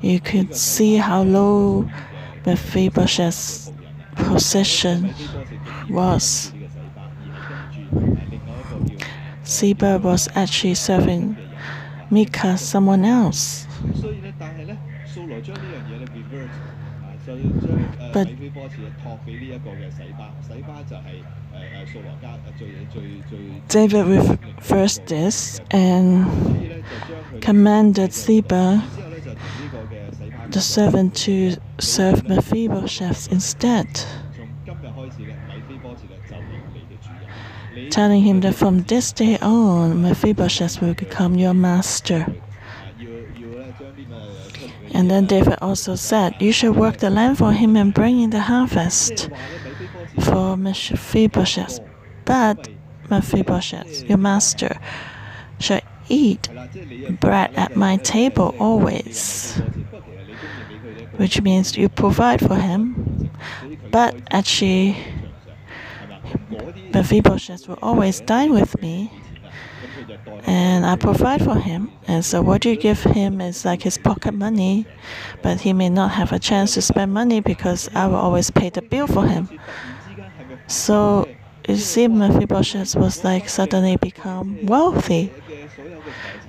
you 0.05 0.21
could 0.21 0.55
see 0.55 0.97
how 0.97 1.23
low 1.23 1.89
Mephibosheth's 2.45 3.73
position 4.17 5.15
was. 5.89 6.53
Ziba 9.47 9.99
was 9.99 10.29
actually 10.35 10.75
serving 10.75 11.39
Micah, 12.11 12.59
someone 12.59 13.07
else. 13.07 13.67
But 18.13 18.29
David 23.69 24.07
reversed 24.07 25.07
this 25.07 25.61
and 25.71 26.85
commanded 27.41 28.13
Ziba 28.13 28.83
the 30.51 30.61
servant 30.61 31.15
to 31.15 31.57
serve 31.79 32.29
Mephibosheth 32.29 33.31
instead, 33.31 33.87
telling 37.91 38.23
him 38.23 38.41
that 38.41 38.55
from 38.57 38.83
this 38.83 39.13
day 39.13 39.39
on, 39.39 40.03
Mephibosheth 40.03 40.81
will 40.81 40.95
become 40.95 41.37
your 41.37 41.55
master. 41.55 42.27
And 44.95 45.11
then 45.11 45.27
David 45.27 45.59
also 45.61 45.97
said, 45.97 46.37
You 46.41 46.53
should 46.53 46.77
work 46.77 46.99
the 46.99 47.11
land 47.11 47.37
for 47.37 47.53
him 47.53 47.77
and 47.77 47.93
bring 47.93 48.21
in 48.21 48.31
the 48.31 48.41
harvest 48.41 49.29
for 50.21 50.57
Mephibosheth. 50.57 51.81
But 52.25 52.69
Mephibosheth, 53.11 54.09
your 54.09 54.19
master, 54.19 54.79
shall 55.59 55.81
eat 56.09 56.49
bread 57.21 57.53
at 57.55 57.77
my 57.77 57.97
table 57.99 58.55
always 58.59 59.61
which 61.17 61.41
means 61.43 61.77
you 61.77 61.89
provide 61.89 62.41
for 62.41 62.57
him, 62.57 63.31
but 63.91 64.17
actually, 64.31 64.97
Mephibosheth 66.93 67.69
will 67.69 67.79
always 67.83 68.21
dine 68.21 68.53
with 68.53 68.81
me, 68.81 69.11
and 70.47 70.85
I 70.87 70.97
provide 70.97 71.43
for 71.43 71.57
him. 71.57 71.91
And 72.07 72.25
so, 72.25 72.43
what 72.43 72.65
you 72.65 72.77
give 72.77 73.03
him 73.03 73.41
is 73.41 73.65
like 73.65 73.83
his 73.83 73.99
pocket 73.99 74.33
money, 74.35 74.87
but 75.43 75.61
he 75.61 75.73
may 75.73 75.89
not 75.89 76.13
have 76.13 76.33
a 76.33 76.39
chance 76.39 76.75
to 76.75 76.83
spend 76.83 77.13
money 77.13 77.41
because 77.41 77.89
I 77.95 78.07
will 78.07 78.17
always 78.17 78.51
pay 78.51 78.71
the 78.71 78.83
bill 78.83 79.07
for 79.07 79.27
him. 79.27 79.49
So, 80.67 81.29
you 81.69 81.77
see, 81.77 82.09
Mephibosheth 82.09 82.97
was 82.97 83.25
like 83.25 83.49
suddenly 83.49 83.97
become 83.97 84.67
wealthy, 84.67 85.33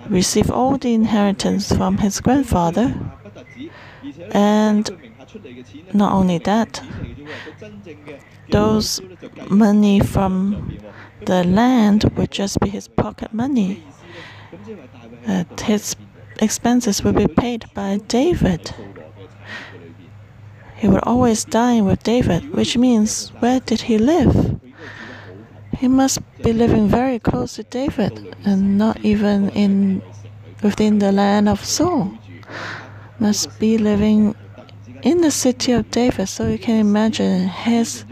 receive 0.09 0.51
all 0.51 0.77
the 0.77 0.93
inheritance 0.93 1.71
from 1.71 1.97
his 1.99 2.19
grandfather 2.19 2.93
and 4.31 4.89
not 5.93 6.13
only 6.13 6.37
that, 6.39 6.81
those 8.49 9.01
money 9.49 9.99
from 9.99 10.77
the 11.21 11.43
land 11.43 12.03
would 12.15 12.31
just 12.31 12.59
be 12.59 12.69
his 12.69 12.87
pocket 12.87 13.33
money. 13.33 13.83
Uh, 15.27 15.43
his 15.61 15.95
expenses 16.39 17.03
would 17.03 17.15
be 17.15 17.27
paid 17.27 17.65
by 17.73 17.97
David. 18.07 18.73
He 20.75 20.87
would 20.87 21.03
always 21.03 21.45
dine 21.45 21.85
with 21.85 22.03
David, 22.03 22.53
which 22.53 22.77
means 22.77 23.29
where 23.39 23.59
did 23.59 23.81
he 23.81 23.97
live? 23.97 24.59
He 25.77 25.87
must 25.87 26.19
be 26.41 26.53
living 26.53 26.87
very 26.87 27.19
close 27.19 27.55
to 27.55 27.63
David 27.63 28.35
and 28.45 28.77
not 28.77 29.03
even 29.03 29.49
in 29.49 30.01
within 30.61 30.99
the 30.99 31.11
land 31.11 31.49
of 31.49 31.63
Saul 31.63 32.17
must 33.19 33.59
be 33.59 33.77
living 33.77 34.35
in 35.03 35.21
the 35.21 35.31
city 35.31 35.71
of 35.71 35.91
David. 35.91 36.27
So 36.27 36.47
you 36.47 36.57
can 36.57 36.77
imagine 36.77 37.47
his 37.47 38.05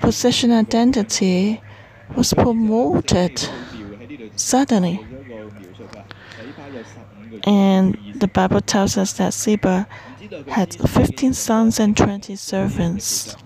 position 0.00 0.50
identity 0.52 1.60
was 2.16 2.32
promoted 2.34 3.48
suddenly. 4.36 5.04
And 7.44 7.98
the 8.14 8.28
Bible 8.28 8.60
tells 8.60 8.96
us 8.96 9.14
that 9.14 9.34
Ziba 9.34 9.86
had 10.48 10.74
15 10.74 11.32
sons 11.34 11.80
and 11.80 11.96
20 11.96 12.36
servants. 12.36 13.36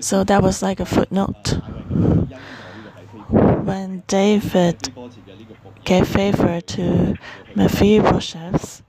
So 0.00 0.24
that 0.24 0.42
was 0.42 0.62
like 0.62 0.80
a 0.80 0.86
footnote. 0.86 1.60
When 3.28 4.02
David 4.06 4.92
gave 5.84 6.08
favor 6.08 6.60
to 6.60 7.14
Mephibosheth, 7.54 8.82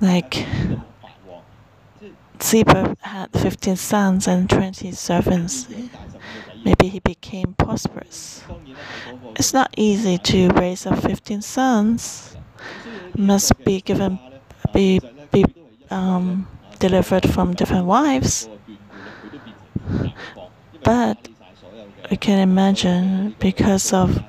like 0.00 0.46
Ziba 2.42 2.96
had 3.00 3.30
15 3.32 3.76
sons 3.76 4.26
and 4.26 4.48
20 4.48 4.92
servants. 4.92 5.68
Maybe 6.64 6.88
he 6.88 7.00
became 7.00 7.54
prosperous. 7.54 8.42
It's 9.36 9.52
not 9.52 9.72
easy 9.76 10.18
to 10.18 10.48
raise 10.50 10.86
up 10.86 10.98
15 11.00 11.42
sons. 11.42 12.36
Must 13.16 13.64
be 13.64 13.80
given, 13.80 14.18
be, 14.72 15.00
be 15.32 15.44
um, 15.90 16.48
delivered 16.78 17.28
from 17.30 17.54
different 17.54 17.86
wives. 17.86 18.48
But 20.82 21.28
we 22.10 22.16
can 22.16 22.38
imagine 22.38 23.36
because 23.38 23.92
of 23.92 24.22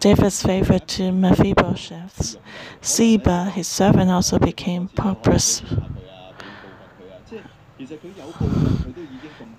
David's 0.00 0.42
favor 0.42 0.78
to 0.78 1.12
Mephibosheth. 1.12 2.36
Ziba, 2.84 3.46
his 3.50 3.66
servant, 3.66 4.10
also 4.10 4.38
became 4.38 4.88
prosperous. 4.88 5.62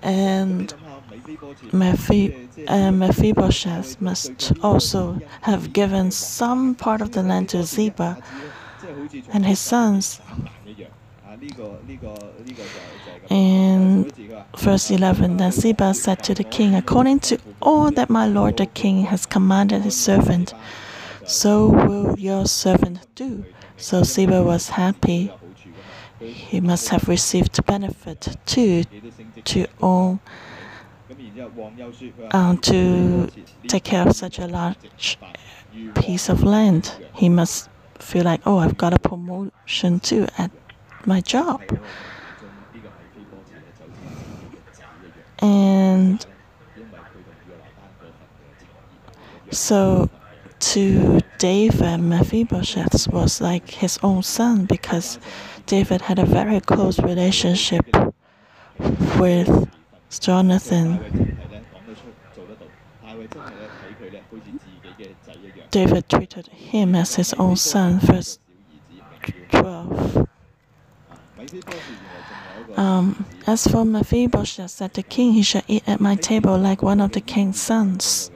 And 0.02 0.74
Mephibosheth 1.72 3.96
uh, 3.96 4.04
must 4.04 4.52
also 4.62 5.20
have 5.42 5.72
given 5.72 6.10
some 6.10 6.74
part 6.74 7.00
of 7.00 7.12
the 7.12 7.22
land 7.22 7.48
to 7.50 7.64
Ziba 7.64 8.22
and 9.32 9.46
his 9.46 9.58
sons. 9.58 10.20
In 13.30 14.10
verse 14.58 14.90
11, 14.90 15.36
then 15.38 15.52
Ziba 15.52 15.94
said 15.94 16.22
to 16.24 16.34
the 16.34 16.44
king, 16.44 16.74
According 16.74 17.20
to 17.20 17.38
all 17.62 17.90
that 17.92 18.10
my 18.10 18.26
lord 18.26 18.58
the 18.58 18.66
king 18.66 19.04
has 19.04 19.24
commanded 19.24 19.82
his 19.82 19.98
servant, 19.98 20.52
so 21.24 21.68
will 21.68 22.18
your 22.18 22.44
servant 22.46 23.06
do. 23.14 23.44
So 23.76 24.02
Ziba 24.02 24.42
was 24.42 24.70
happy. 24.70 25.32
He 26.20 26.60
must 26.60 26.88
have 26.90 27.08
received 27.08 27.64
benefit 27.64 28.36
too 28.44 28.84
to 29.44 29.66
own 29.80 30.20
um, 32.32 32.58
to 32.58 33.28
take 33.66 33.84
care 33.84 34.06
of 34.06 34.14
such 34.14 34.38
a 34.38 34.46
large 34.46 35.18
piece 35.94 36.28
of 36.28 36.42
land. 36.42 36.92
He 37.14 37.28
must 37.28 37.70
feel 37.98 38.24
like, 38.24 38.42
oh, 38.46 38.58
I've 38.58 38.76
got 38.76 38.92
a 38.92 38.98
promotion 38.98 40.00
too 40.00 40.26
at 40.36 40.50
my 41.06 41.20
job. 41.20 41.62
And 45.38 46.24
so 49.50 50.10
to 50.60 51.20
David, 51.38 52.00
Mephibosheth 52.00 53.08
was 53.08 53.40
like 53.40 53.70
his 53.70 53.98
own 54.02 54.22
son 54.22 54.66
because 54.66 55.18
David 55.70 56.00
had 56.00 56.18
a 56.18 56.26
very 56.26 56.58
close 56.58 56.98
relationship 56.98 57.86
with 59.20 59.70
Jonathan. 60.18 61.38
David 65.70 66.08
treated 66.08 66.48
him 66.48 66.96
as 66.96 67.14
his 67.14 67.32
own 67.34 67.54
son. 67.54 68.00
Verse 68.00 68.40
12. 69.50 70.26
Um, 72.74 73.24
as 73.46 73.68
for 73.68 73.84
Mephibosheth, 73.84 74.72
said 74.72 74.94
the 74.94 75.04
king, 75.04 75.34
he 75.34 75.42
shall 75.44 75.62
eat 75.68 75.84
at 75.86 76.00
my 76.00 76.16
table 76.16 76.58
like 76.58 76.82
one 76.82 77.00
of 77.00 77.12
the 77.12 77.20
king's 77.20 77.60
sons. 77.60 78.32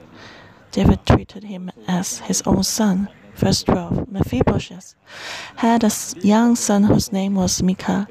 David 0.71 1.05
treated 1.05 1.43
him 1.43 1.69
as 1.85 2.19
his 2.19 2.41
own 2.45 2.63
son. 2.63 3.09
Verse 3.35 3.63
12 3.63 4.11
Mephibosheth 4.11 4.95
had 5.57 5.83
a 5.83 5.91
young 6.21 6.55
son 6.55 6.83
whose 6.83 7.11
name 7.11 7.35
was 7.35 7.61
Micah, 7.61 8.07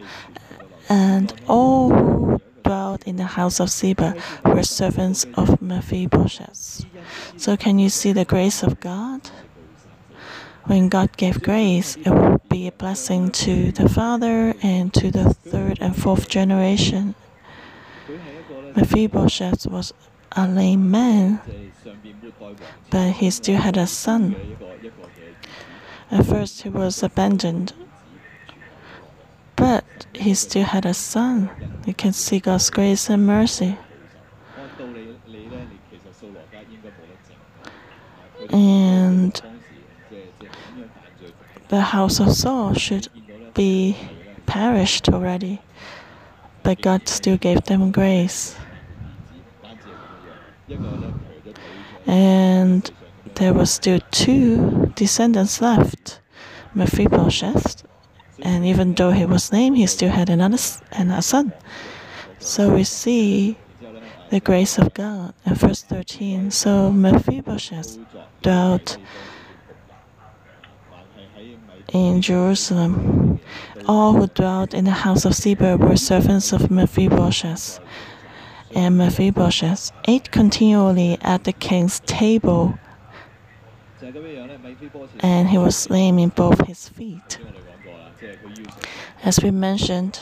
and 0.88 1.32
all 1.48 1.90
who 1.90 2.40
dwelt 2.62 3.02
in 3.04 3.16
the 3.16 3.24
house 3.24 3.60
of 3.60 3.70
Ziba 3.70 4.14
were 4.44 4.62
servants 4.62 5.26
of 5.34 5.60
Mephibosheth. 5.60 6.84
So, 7.36 7.56
can 7.56 7.78
you 7.78 7.88
see 7.88 8.12
the 8.12 8.24
grace 8.24 8.62
of 8.62 8.80
God? 8.80 9.30
When 10.64 10.88
God 10.88 11.16
gave 11.16 11.42
grace, 11.42 11.96
it 11.96 12.08
will 12.08 12.40
be 12.48 12.66
a 12.66 12.72
blessing 12.72 13.30
to 13.32 13.70
the 13.72 13.88
father 13.88 14.54
and 14.62 14.94
to 14.94 15.10
the 15.10 15.34
third 15.34 15.78
and 15.80 15.94
fourth 15.94 16.28
generation. 16.28 17.14
Mephibosheth 18.74 19.66
was 19.66 19.92
a 20.32 20.48
lame 20.48 20.90
man, 20.90 21.40
but 22.90 23.12
he 23.12 23.30
still 23.30 23.60
had 23.60 23.76
a 23.76 23.86
son. 23.86 24.34
At 26.14 26.26
first, 26.26 26.62
he 26.62 26.68
was 26.68 27.02
abandoned, 27.02 27.72
but 29.56 29.84
he 30.14 30.32
still 30.34 30.62
had 30.62 30.86
a 30.86 30.94
son. 30.94 31.50
You 31.84 31.92
can 31.92 32.12
see 32.12 32.38
God's 32.38 32.70
grace 32.70 33.10
and 33.10 33.26
mercy. 33.26 33.76
And 38.50 39.42
the 41.66 41.80
house 41.80 42.20
of 42.20 42.32
Saul 42.32 42.74
should 42.74 43.08
be 43.54 43.96
perished 44.46 45.08
already, 45.08 45.62
but 46.62 46.80
God 46.80 47.08
still 47.08 47.38
gave 47.38 47.64
them 47.64 47.90
grace. 47.90 48.54
And 52.06 52.88
there 53.34 53.52
were 53.52 53.66
still 53.66 54.00
two 54.10 54.92
descendants 54.94 55.60
left 55.60 56.20
Mephibosheth, 56.74 57.84
and 58.40 58.64
even 58.64 58.94
though 58.94 59.10
he 59.10 59.24
was 59.26 59.52
named, 59.52 59.76
he 59.76 59.86
still 59.86 60.10
had 60.10 60.28
another 60.28 60.58
and 60.92 61.12
a 61.12 61.22
son. 61.22 61.52
So 62.38 62.74
we 62.74 62.84
see 62.84 63.56
the 64.30 64.40
grace 64.40 64.78
of 64.78 64.92
God 64.94 65.34
in 65.46 65.54
verse 65.54 65.82
13. 65.82 66.50
So 66.50 66.90
Mephibosheth 66.90 67.98
dwelt 68.42 68.98
in 71.92 72.20
Jerusalem. 72.20 73.40
All 73.86 74.14
who 74.14 74.26
dwelt 74.26 74.74
in 74.74 74.84
the 74.84 74.90
house 74.90 75.24
of 75.24 75.34
Ziba 75.34 75.76
were 75.76 75.96
servants 75.96 76.52
of 76.52 76.70
Mephibosheth 76.70 77.80
and 78.74 78.98
Mephibosheth 78.98 79.92
ate 80.06 80.30
continually 80.30 81.16
at 81.20 81.44
the 81.44 81.52
king's 81.52 82.00
table, 82.00 82.78
and 85.20 85.48
he 85.48 85.58
was 85.58 85.90
lame 85.90 86.18
in 86.18 86.28
both 86.30 86.66
his 86.66 86.88
feet. 86.88 87.38
As 89.22 89.40
we 89.42 89.50
mentioned, 89.50 90.18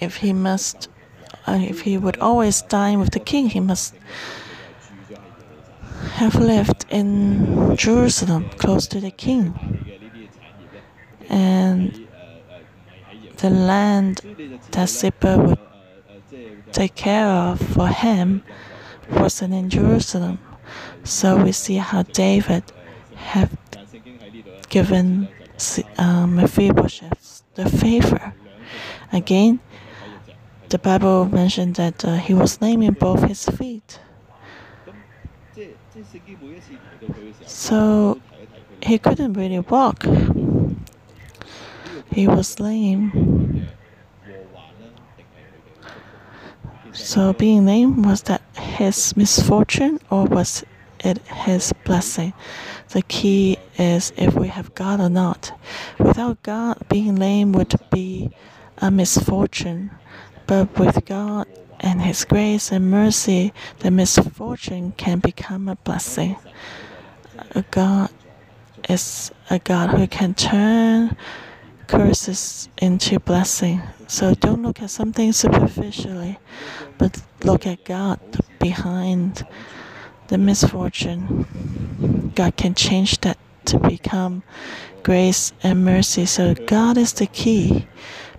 if 0.00 0.16
he 0.16 0.32
must, 0.32 0.88
uh, 1.46 1.58
if 1.60 1.82
he 1.82 1.96
would 1.98 2.18
always 2.18 2.62
dine 2.62 2.98
with 2.98 3.10
the 3.10 3.20
king, 3.20 3.48
he 3.48 3.60
must 3.60 3.94
have 6.14 6.34
lived 6.34 6.86
in 6.90 7.76
Jerusalem, 7.76 8.50
close 8.58 8.86
to 8.88 9.00
the 9.00 9.10
king, 9.10 9.54
and 11.28 12.06
the 13.38 13.50
land 13.50 14.20
that 14.72 14.88
Ziba 14.88 15.38
would 15.38 15.58
take 16.72 16.94
care 16.94 17.26
of 17.26 17.60
for 17.60 17.88
him 17.88 18.42
wasn't 19.10 19.54
in 19.54 19.70
Jerusalem. 19.70 20.38
So 21.04 21.42
we 21.42 21.52
see 21.52 21.76
how 21.76 22.02
David 22.02 22.64
had 23.20 23.50
given 24.68 25.28
um, 25.98 26.36
Mephibosheth 26.36 27.42
the 27.54 27.68
favor. 27.68 28.34
Again, 29.12 29.60
the 30.68 30.78
Bible 30.78 31.26
mentioned 31.26 31.74
that 31.76 32.04
uh, 32.04 32.16
he 32.16 32.34
was 32.34 32.60
lame 32.62 32.82
in 32.82 32.94
both 32.94 33.24
his 33.24 33.46
feet. 33.46 34.00
So 37.46 38.20
he 38.82 38.98
couldn't 38.98 39.34
really 39.34 39.60
walk. 39.60 40.06
He 42.12 42.26
was 42.26 42.60
lame. 42.60 43.68
So 46.92 47.32
being 47.32 47.66
lame 47.66 48.02
was 48.02 48.22
that 48.22 48.42
his 48.54 49.16
misfortune 49.16 50.00
or 50.10 50.24
was 50.26 50.64
it 51.04 51.18
his 51.26 51.72
blessing? 51.84 52.32
The 52.92 53.02
key 53.02 53.56
is 53.78 54.12
if 54.16 54.34
we 54.34 54.48
have 54.48 54.74
God 54.74 55.00
or 55.00 55.08
not. 55.08 55.52
Without 55.98 56.42
God, 56.42 56.76
being 56.88 57.14
lame 57.14 57.52
would 57.52 57.74
be 57.90 58.30
a 58.78 58.90
misfortune. 58.90 59.92
But 60.48 60.76
with 60.76 61.04
God 61.04 61.46
and 61.78 62.02
His 62.02 62.24
grace 62.24 62.72
and 62.72 62.90
mercy, 62.90 63.52
the 63.78 63.92
misfortune 63.92 64.92
can 64.96 65.20
become 65.20 65.68
a 65.68 65.76
blessing. 65.76 66.36
A 67.52 67.62
God 67.70 68.10
is 68.88 69.30
a 69.50 69.60
God 69.60 69.90
who 69.90 70.08
can 70.08 70.34
turn 70.34 71.16
curses 71.86 72.68
into 72.78 73.20
blessing. 73.20 73.82
So 74.08 74.34
don't 74.34 74.62
look 74.62 74.82
at 74.82 74.90
something 74.90 75.32
superficially, 75.32 76.38
but 76.98 77.22
look 77.44 77.68
at 77.68 77.84
God 77.84 78.18
behind 78.58 79.46
the 80.26 80.38
misfortune. 80.38 82.19
God 82.34 82.56
can 82.56 82.74
change 82.74 83.20
that 83.20 83.38
to 83.66 83.78
become 83.78 84.42
grace 85.02 85.52
and 85.62 85.84
mercy. 85.84 86.26
So 86.26 86.54
God 86.54 86.96
is 86.96 87.12
the 87.12 87.26
key. 87.26 87.86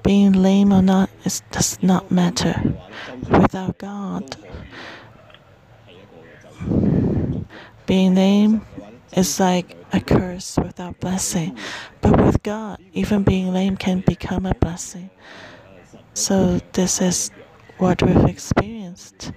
Being 0.03 0.33
lame 0.33 0.73
or 0.73 0.81
not 0.81 1.09
does 1.51 1.77
not 1.83 2.09
matter. 2.09 2.75
Without 3.29 3.77
God, 3.77 4.35
being 7.85 8.15
lame 8.15 8.65
is 9.15 9.39
like 9.39 9.77
a 9.93 9.99
curse 9.99 10.57
without 10.57 10.99
blessing. 10.99 11.57
But 12.01 12.19
with 12.19 12.41
God, 12.41 12.79
even 12.93 13.23
being 13.23 13.53
lame 13.53 13.77
can 13.77 13.99
become 13.99 14.45
a 14.45 14.55
blessing. 14.55 15.11
So 16.13 16.59
this 16.73 17.01
is 17.01 17.29
what 17.77 18.01
we've 18.01 18.25
experienced. 18.25 19.31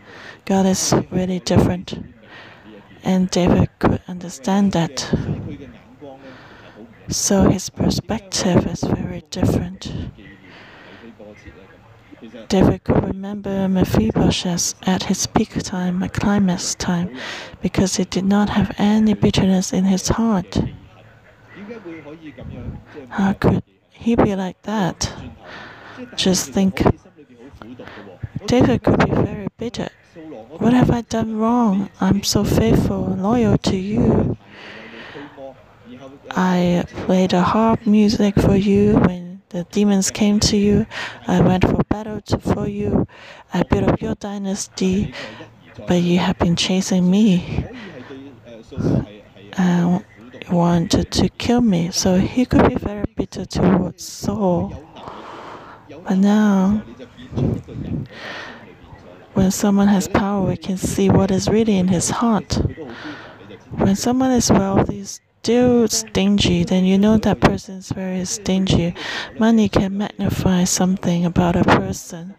God 0.45 0.67
is 0.67 0.95
really 1.11 1.41
different. 1.41 2.14
And 3.05 3.31
David 3.31 3.69
could 3.79 4.01
understand 4.09 4.73
that. 4.73 5.15
So 7.09 7.51
his 7.51 7.69
perspective 7.71 8.67
is 8.67 8.83
very 8.83 9.23
different. 9.31 9.93
David 12.49 12.83
could 12.85 13.05
remember 13.05 13.69
Mephibosheth 13.69 14.75
at 14.87 15.05
his 15.05 15.27
peak 15.27 15.63
time, 15.63 16.03
a 16.03 16.09
climax 16.09 16.75
time, 16.75 17.15
because 17.61 17.97
he 17.97 18.05
did 18.05 18.25
not 18.25 18.49
have 18.49 18.75
any 18.79 19.13
bitterness 19.15 19.73
in 19.73 19.85
his 19.85 20.09
heart. 20.09 20.59
How 23.11 23.35
could 23.35 23.63
he 23.91 24.17
be 24.17 24.35
like 24.35 24.63
that? 24.63 25.13
Just 26.17 26.51
think 26.51 26.83
David 28.47 28.83
could 28.83 28.99
be 28.99 29.11
very 29.11 29.49
bitter. 29.57 29.89
What 30.59 30.73
have 30.73 30.91
I 30.91 31.03
done 31.03 31.37
wrong? 31.37 31.91
I'm 32.01 32.23
so 32.23 32.45
faithful 32.45 33.07
and 33.13 33.23
loyal 33.23 33.59
to 33.59 33.77
you. 33.77 34.37
I 36.31 36.85
played 37.07 37.31
the 37.31 37.43
harp 37.43 37.87
music 37.87 38.35
for 38.37 38.57
you 38.57 38.97
when 38.99 39.43
the 39.51 39.65
demons 39.65 40.11
came 40.11 40.41
to 40.41 40.57
you. 40.57 40.87
I 41.27 41.41
went 41.41 41.65
for 41.65 41.83
battle 41.89 42.21
for 42.41 42.67
you. 42.69 43.07
I 43.53 43.63
built 43.63 43.89
up 43.89 44.01
your 44.01 44.15
dynasty, 44.15 45.13
but 45.87 46.03
you 46.03 46.19
have 46.19 46.39
been 46.39 46.57
chasing 46.57 47.11
me 47.11 47.67
and 49.57 50.05
wanted 50.51 51.11
to 51.13 51.29
kill 51.29 51.61
me. 51.61 51.91
So 51.91 52.17
he 52.19 52.45
could 52.47 52.69
be 52.69 52.77
very 52.77 53.05
bitter 53.17 53.45
towards 53.45 54.05
Saul. 54.05 54.73
But 55.89 56.19
now, 56.19 56.83
when 59.35 59.51
someone 59.51 59.89
has 59.89 60.09
power, 60.09 60.47
we 60.47 60.57
can 60.57 60.77
see 60.77 61.11
what 61.11 61.31
is 61.31 61.49
really 61.49 61.77
in 61.77 61.89
his 61.89 62.11
heart. 62.11 62.55
When 63.71 63.97
someone 63.97 64.31
is 64.31 64.51
wealthy, 64.51 65.05
still 65.05 65.89
stingy, 65.89 66.65
then 66.65 66.85
you 66.85 66.97
know 66.97 67.19
that 67.19 67.41
person 67.41 67.77
is 67.77 67.91
very 67.91 68.25
stingy. 68.25 68.95
Money 69.39 69.69
can 69.69 69.99
magnify 69.99 70.65
something 70.65 71.25
about 71.25 71.57
a 71.57 71.65
person. 71.65 72.35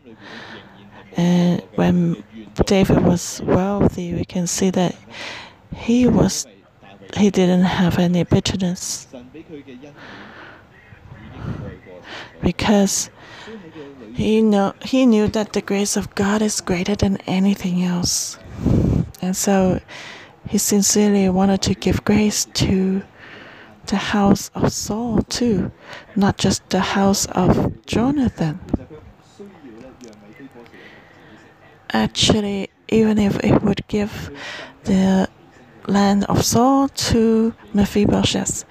And 1.18 1.62
when 1.76 2.24
David 2.66 3.04
was 3.04 3.42
wealthy, 3.44 4.14
we 4.14 4.26
can 4.26 4.48
see 4.48 4.70
that 4.72 4.96
he 5.76 6.08
was 6.08 6.48
he 7.16 7.30
didn't 7.30 7.64
have 7.64 8.00
any 8.00 8.24
bitterness 8.24 9.08
because 12.42 13.10
he 14.16 14.42
know 14.42 14.74
he 14.82 15.06
knew 15.06 15.28
that 15.28 15.52
the 15.52 15.62
grace 15.62 15.98
of 15.98 16.16
God 16.16 16.42
is 16.42 16.62
greater 16.62 16.96
than 16.96 17.18
anything 17.28 17.84
else. 17.84 18.40
And 19.22 19.36
so 19.36 19.82
he 20.48 20.58
sincerely 20.58 21.28
wanted 21.28 21.62
to 21.64 21.74
give 21.74 22.06
grace 22.06 22.46
to 22.46 23.02
the 23.88 23.98
house 23.98 24.50
of 24.56 24.72
Saul 24.72 25.22
too, 25.24 25.72
not 26.16 26.38
just 26.38 26.70
the 26.70 26.80
house 26.80 27.26
of 27.28 27.86
Jonathan. 27.86 28.60
Actually, 31.92 32.70
even 32.88 33.18
if 33.18 33.38
it 33.44 33.62
would 33.64 33.86
give 33.90 34.32
the 34.86 35.28
land 35.88 36.24
of 36.26 36.44
Saul 36.44 36.88
to 36.88 37.54
Mephibosheth, 37.74 38.64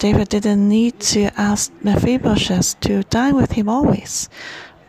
David 0.00 0.30
didn't 0.30 0.66
need 0.66 0.98
to 1.12 1.30
ask 1.38 1.70
Mephibosheth 1.82 2.80
to 2.80 3.02
dine 3.02 3.36
with 3.36 3.52
him 3.52 3.68
always, 3.68 4.30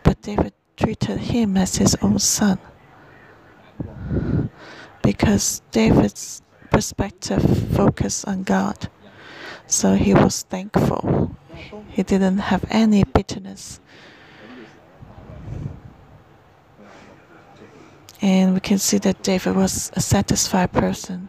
but 0.04 0.22
David 0.22 0.54
treated 0.78 1.18
him 1.18 1.58
as 1.58 1.76
his 1.76 1.98
own 2.02 2.18
son 2.18 2.58
because 5.04 5.62
David's 5.72 6.42
perspective 6.70 7.44
focused 7.76 8.26
on 8.26 8.44
God. 8.44 8.88
So 9.68 9.96
he 9.96 10.14
was 10.14 10.44
thankful. 10.44 11.36
He 11.90 12.04
didn't 12.04 12.38
have 12.38 12.64
any 12.70 13.04
bitterness. 13.04 13.82
And 18.22 18.54
we 18.54 18.62
can 18.62 18.78
see 18.78 18.98
that 19.00 19.24
David 19.24 19.58
was 19.58 19.92
a 19.94 20.00
satisfied 20.00 20.72
person. 20.72 21.28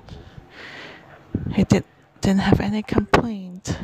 He 1.53 1.65
did, 1.65 1.85
didn't 2.23 2.41
have 2.41 2.61
any 2.61 2.83
complaint 2.83 3.79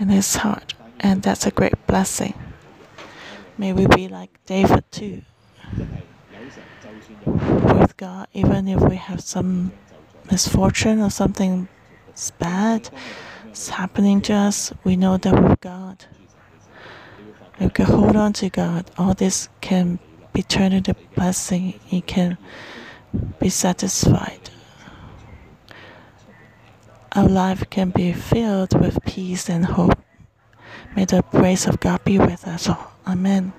in 0.00 0.08
his 0.08 0.36
heart. 0.36 0.74
And 1.00 1.22
that's 1.22 1.46
a 1.46 1.50
great 1.50 1.86
blessing. 1.86 2.34
May 3.58 3.72
we 3.72 3.86
be 3.86 4.08
like 4.08 4.30
David 4.46 4.84
too 4.90 5.22
with 7.26 7.96
God, 7.96 8.28
even 8.32 8.68
if 8.68 8.80
we 8.80 8.96
have 8.96 9.20
some 9.20 9.72
misfortune 10.30 11.00
or 11.00 11.10
something 11.10 11.68
bad 12.38 12.90
is 13.52 13.68
happening 13.70 14.20
to 14.22 14.32
us, 14.34 14.72
we 14.84 14.96
know 14.96 15.16
that 15.16 15.42
with 15.42 15.60
God, 15.60 16.04
we 17.60 17.68
can 17.70 17.86
hold 17.86 18.16
on 18.16 18.32
to 18.34 18.48
God. 18.50 18.90
All 18.98 19.14
this 19.14 19.48
can 19.60 19.98
be 20.32 20.42
turned 20.42 20.74
into 20.74 20.94
blessing. 21.14 21.80
He 21.84 22.00
can 22.00 22.38
be 23.40 23.48
satisfied. 23.48 24.50
Our 27.18 27.28
life 27.28 27.68
can 27.68 27.90
be 27.90 28.12
filled 28.12 28.80
with 28.80 29.04
peace 29.04 29.50
and 29.50 29.64
hope. 29.64 29.98
May 30.94 31.04
the 31.04 31.24
grace 31.32 31.66
of 31.66 31.80
God 31.80 32.04
be 32.04 32.16
with 32.16 32.46
us 32.46 32.68
all. 32.68 32.92
Amen. 33.08 33.52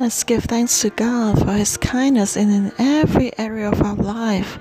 Let's 0.00 0.24
give 0.24 0.42
thanks 0.42 0.80
to 0.80 0.90
God 0.90 1.38
for 1.38 1.52
His 1.52 1.76
kindness 1.76 2.36
in 2.36 2.72
every 2.76 3.30
area 3.38 3.70
of 3.70 3.80
our 3.82 3.94
life. 3.94 4.58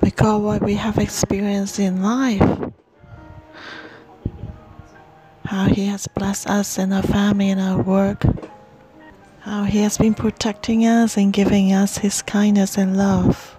Because 0.00 0.40
what 0.40 0.62
we 0.62 0.76
have 0.76 0.96
experienced 0.96 1.78
in 1.78 2.02
life, 2.02 2.72
how 5.44 5.66
He 5.66 5.84
has 5.88 6.06
blessed 6.06 6.48
us 6.48 6.78
in 6.78 6.90
our 6.94 7.02
family 7.02 7.50
in 7.50 7.58
our 7.58 7.82
work, 7.82 8.24
how 9.46 9.62
He 9.62 9.78
has 9.78 9.96
been 9.96 10.12
protecting 10.12 10.84
us 10.84 11.16
and 11.16 11.32
giving 11.32 11.72
us 11.72 11.98
His 11.98 12.20
kindness 12.20 12.76
and 12.76 12.96
love. 12.96 13.56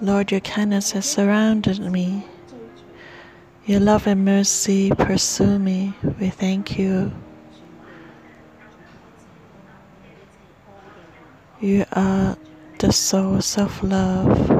Lord, 0.00 0.32
your 0.32 0.40
kindness 0.40 0.90
has 0.90 1.06
surrounded 1.06 1.78
me. 1.78 2.26
Your 3.66 3.78
love 3.78 4.08
and 4.08 4.24
mercy 4.24 4.90
pursue 4.90 5.60
me. 5.60 5.94
We 6.18 6.28
thank 6.28 6.76
you. 6.76 7.12
You 11.60 11.84
are 11.92 12.36
the 12.80 12.92
source 12.92 13.56
of 13.56 13.80
love. 13.84 14.51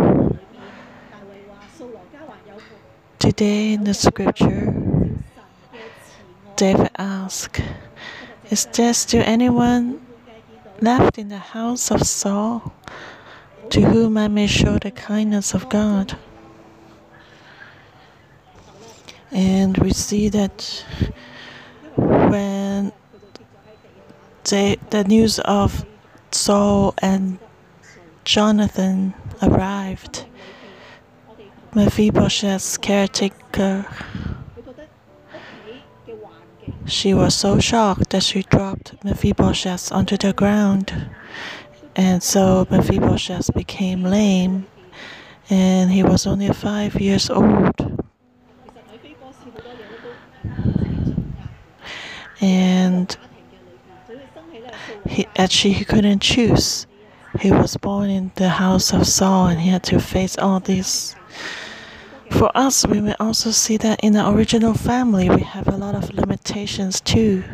Today 3.32 3.72
in 3.72 3.84
the 3.84 3.94
scripture, 3.94 4.74
David 6.54 6.90
asked, 6.98 7.62
Is 8.50 8.66
there 8.66 8.92
still 8.92 9.22
anyone 9.24 10.04
left 10.82 11.16
in 11.16 11.30
the 11.30 11.38
house 11.38 11.90
of 11.90 12.02
Saul 12.02 12.74
to 13.70 13.80
whom 13.80 14.18
I 14.18 14.28
may 14.28 14.46
show 14.46 14.78
the 14.78 14.90
kindness 14.90 15.54
of 15.54 15.70
God? 15.70 16.18
And 19.30 19.78
we 19.78 19.94
see 19.94 20.28
that 20.28 20.84
when 21.96 22.92
they, 24.44 24.76
the 24.90 25.04
news 25.04 25.38
of 25.38 25.86
Saul 26.32 26.94
and 26.98 27.38
Jonathan 28.26 29.14
arrived, 29.40 30.26
Mephibosheth's 31.74 32.76
caretaker, 32.76 33.86
she 36.84 37.14
was 37.14 37.34
so 37.34 37.58
shocked 37.58 38.10
that 38.10 38.22
she 38.22 38.42
dropped 38.42 39.02
Mephibosheth 39.04 39.90
onto 39.90 40.16
the 40.16 40.32
ground. 40.32 41.08
And 41.96 42.22
so 42.22 42.66
Mephibosheth 42.70 43.52
became 43.54 44.02
lame, 44.02 44.66
and 45.50 45.90
he 45.90 46.02
was 46.02 46.26
only 46.26 46.48
five 46.48 47.00
years 47.00 47.30
old. 47.30 48.02
and 52.42 53.16
he 55.08 55.26
actually 55.36 55.72
he 55.72 55.84
couldn't 55.84 56.20
choose. 56.20 56.86
He 57.40 57.50
was 57.50 57.76
born 57.76 58.10
in 58.10 58.32
the 58.34 58.48
house 58.48 58.92
of 58.92 59.06
Saul 59.06 59.46
and 59.46 59.60
he 59.60 59.70
had 59.70 59.84
to 59.84 60.00
face 60.00 60.36
all 60.36 60.60
these. 60.60 61.14
For 62.30 62.50
us, 62.56 62.86
we 62.86 63.00
may 63.00 63.14
also 63.20 63.50
see 63.50 63.76
that 63.78 64.00
in 64.00 64.14
the 64.14 64.28
original 64.28 64.74
family 64.74 65.28
we 65.28 65.42
have 65.42 65.68
a 65.68 65.76
lot 65.76 65.94
of 65.94 66.12
limitations 66.12 67.00
too. 67.00 67.44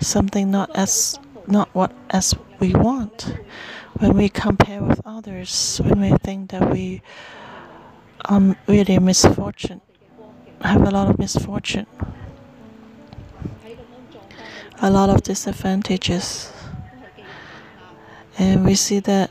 Something 0.00 0.50
not 0.50 0.70
as 0.74 1.18
not 1.46 1.68
what 1.74 1.92
as 2.10 2.34
we 2.58 2.74
want. 2.74 3.36
When 3.98 4.14
we 4.14 4.28
compare 4.28 4.82
with 4.82 5.00
others, 5.06 5.80
we 5.84 6.10
think 6.22 6.50
that 6.50 6.70
we 6.70 7.02
um 8.26 8.56
really 8.66 8.98
misfortune 8.98 9.80
have 10.60 10.82
a 10.82 10.90
lot 10.90 11.08
of 11.08 11.18
misfortune 11.18 11.86
a 14.78 14.90
lot 14.90 15.08
of 15.08 15.22
disadvantages. 15.22 16.52
And 18.38 18.64
we 18.64 18.74
see 18.74 19.00
that 19.00 19.30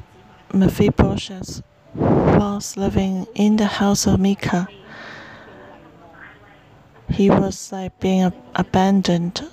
Mephibosheth 0.53 1.61
was 1.95 2.77
living 2.77 3.27
in 3.35 3.55
the 3.57 3.65
house 3.65 4.05
of 4.05 4.19
Mika. 4.19 4.67
He 7.09 7.29
was 7.29 7.71
like 7.71 7.99
being 7.99 8.31
abandoned. 8.55 9.47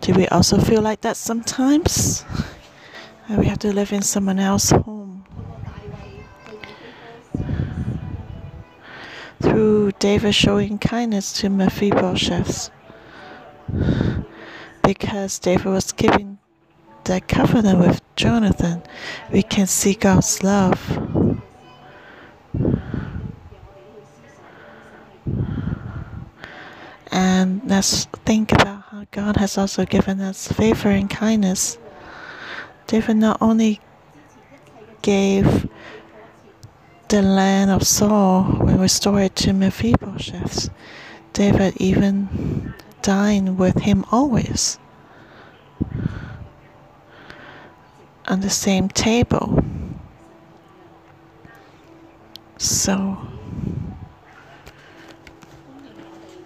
Do 0.00 0.14
we 0.14 0.26
also 0.28 0.58
feel 0.58 0.80
like 0.80 1.02
that 1.02 1.16
sometimes? 1.16 2.24
we 3.28 3.46
have 3.46 3.58
to 3.60 3.72
live 3.72 3.92
in 3.92 4.02
someone 4.02 4.38
else's 4.38 4.70
home. 4.70 5.24
Through 9.42 9.92
David 9.98 10.34
showing 10.34 10.78
kindness 10.78 11.32
to 11.34 11.48
Mephibosheth 11.48 12.70
because 14.82 15.38
David 15.38 15.66
was 15.66 15.92
keeping 15.92 16.38
that 17.04 17.28
covenant 17.28 17.78
with 17.78 18.00
Jonathan, 18.16 18.82
we 19.32 19.42
can 19.42 19.66
see 19.66 19.94
God's 19.94 20.42
love. 20.42 20.78
And 27.12 27.62
let's 27.66 28.04
think 28.24 28.52
about 28.52 28.82
how 28.90 29.06
God 29.10 29.36
has 29.36 29.58
also 29.58 29.84
given 29.84 30.20
us 30.20 30.48
favor 30.48 30.90
and 30.90 31.10
kindness. 31.10 31.78
David 32.86 33.16
not 33.16 33.38
only 33.40 33.80
gave 35.02 35.68
the 37.08 37.22
land 37.22 37.70
of 37.70 37.82
Saul 37.82 38.44
when 38.44 38.78
restored 38.78 39.34
to 39.36 39.52
Mephibosheth, 39.52 40.70
David 41.32 41.74
even 41.78 42.74
dined 43.02 43.58
with 43.58 43.78
him 43.80 44.04
always 44.12 44.78
on 48.30 48.40
the 48.40 48.48
same 48.48 48.88
table. 48.88 49.62
So 52.58 53.18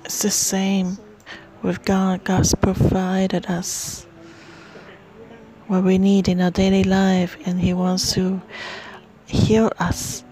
it's 0.03 0.23
the 0.23 0.31
same 0.31 0.97
with 1.63 1.85
God. 1.85 2.25
God's 2.25 2.55
provided 2.55 3.47
us 3.47 4.07
what 5.67 5.85
we 5.85 5.99
need 5.99 6.27
in 6.27 6.41
our 6.41 6.51
daily 6.51 6.85
life, 6.85 7.37
and 7.47 7.61
He 7.61 7.75
wants 7.75 8.15
to 8.15 8.41
heal 9.27 9.71
us 9.79 10.25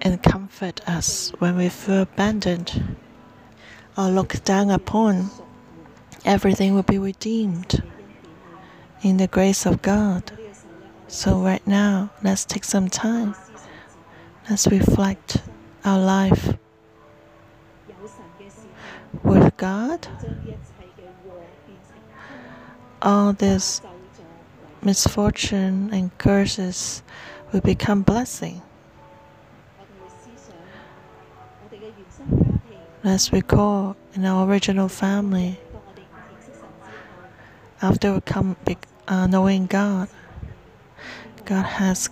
and 0.00 0.22
comfort 0.22 0.80
us 0.88 1.30
when 1.40 1.56
we 1.58 1.68
feel 1.68 2.02
abandoned 2.02 2.96
or 3.98 4.04
looked 4.08 4.44
down 4.46 4.70
upon. 4.70 5.28
Everything 6.24 6.74
will 6.74 6.82
be 6.82 6.98
redeemed 6.98 7.82
in 9.02 9.18
the 9.18 9.26
grace 9.26 9.66
of 9.66 9.82
God. 9.82 10.39
So, 11.12 11.40
right 11.40 11.66
now, 11.66 12.10
let's 12.22 12.44
take 12.44 12.62
some 12.62 12.88
time. 12.88 13.34
Let's 14.48 14.68
reflect 14.68 15.42
our 15.84 15.98
life 15.98 16.56
with 19.24 19.56
God. 19.56 20.06
All 23.02 23.32
this 23.32 23.82
misfortune 24.82 25.90
and 25.92 26.16
curses 26.16 27.02
will 27.52 27.60
become 27.60 28.02
blessing. 28.02 28.62
Let's 33.02 33.32
recall 33.32 33.96
in 34.14 34.24
our 34.24 34.48
original 34.48 34.88
family, 34.88 35.58
after 37.82 38.14
we 38.14 38.20
come 38.20 38.56
uh, 39.08 39.26
knowing 39.26 39.66
God, 39.66 40.08
God 41.50 41.66
has 41.66 42.08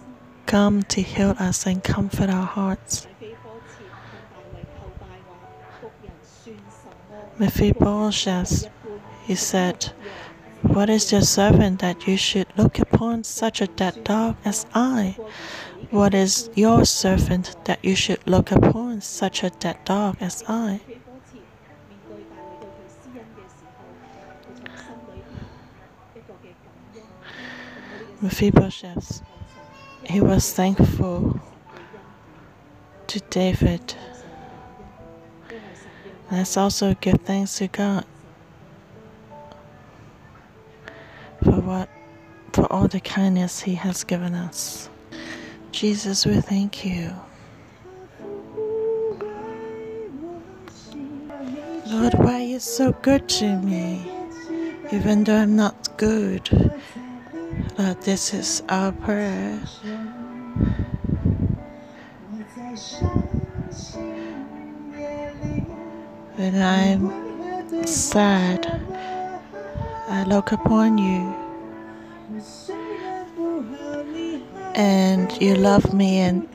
come 0.46 0.83
to 0.90 1.01
heal 1.01 1.37
us 1.38 1.64
and 1.64 1.85
comfort 1.85 2.29
our 2.29 2.44
hearts. 2.44 3.07
Mephibosheth, 7.38 8.68
he 9.22 9.37
said, 9.37 9.92
What 10.62 10.90
is 10.90 11.12
your 11.12 11.22
servant 11.22 11.79
that 11.79 12.09
you 12.09 12.16
should 12.16 12.48
look 12.57 12.81
upon 12.81 13.22
such 13.22 13.61
a 13.61 13.68
dead 13.68 14.03
dog 14.03 14.35
as 14.44 14.66
I? 14.74 15.16
What 15.92 16.14
is 16.14 16.51
your 16.57 16.85
servant 16.85 17.55
that 17.66 17.79
you 17.85 17.94
should 17.94 18.27
look 18.27 18.51
upon 18.51 19.03
such 19.03 19.44
a 19.44 19.51
dead 19.51 19.79
dog 19.85 20.16
as 20.20 20.42
I? 20.48 20.81
Mephibosheth, 28.20 29.22
he 30.04 30.20
was 30.20 30.52
thankful 30.52 31.40
to 33.07 33.20
David. 33.31 33.94
Let's 36.31 36.57
also 36.57 36.94
give 36.94 37.20
thanks 37.22 37.57
to 37.59 37.68
God 37.68 38.04
for 41.42 41.61
what 41.61 41.88
for 42.52 42.70
all 42.72 42.88
the 42.88 43.00
kindness 43.00 43.61
he 43.61 43.74
has 43.76 44.04
given 44.04 44.35
us. 44.35 44.90
Jesus, 45.70 46.26
we 46.26 46.40
thank 46.40 46.85
you. 46.85 47.12
Lord, 51.87 52.14
why 52.14 52.35
are 52.35 52.44
you 52.44 52.59
so 52.59 52.92
good 52.92 53.28
to 53.28 53.57
me? 53.59 54.11
Even 54.90 55.24
though 55.24 55.37
I'm 55.37 55.57
not 55.57 55.96
good. 55.96 56.72
Lord, 57.79 58.01
this 58.03 58.35
is 58.35 58.62
our 58.68 58.92
prayer. 58.92 59.61
When 66.37 66.62
I'm 66.62 67.87
sad, 67.87 68.66
I 70.09 70.25
look 70.25 70.53
upon 70.53 70.99
you. 70.99 71.35
And 74.75 75.33
you 75.42 75.57
love 75.57 75.92
me 75.92 76.18
and 76.18 76.49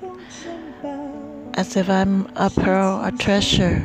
as 1.55 1.75
if 1.75 1.89
I'm 1.89 2.31
a 2.35 2.49
pearl, 2.49 3.03
a 3.03 3.11
treasure. 3.11 3.83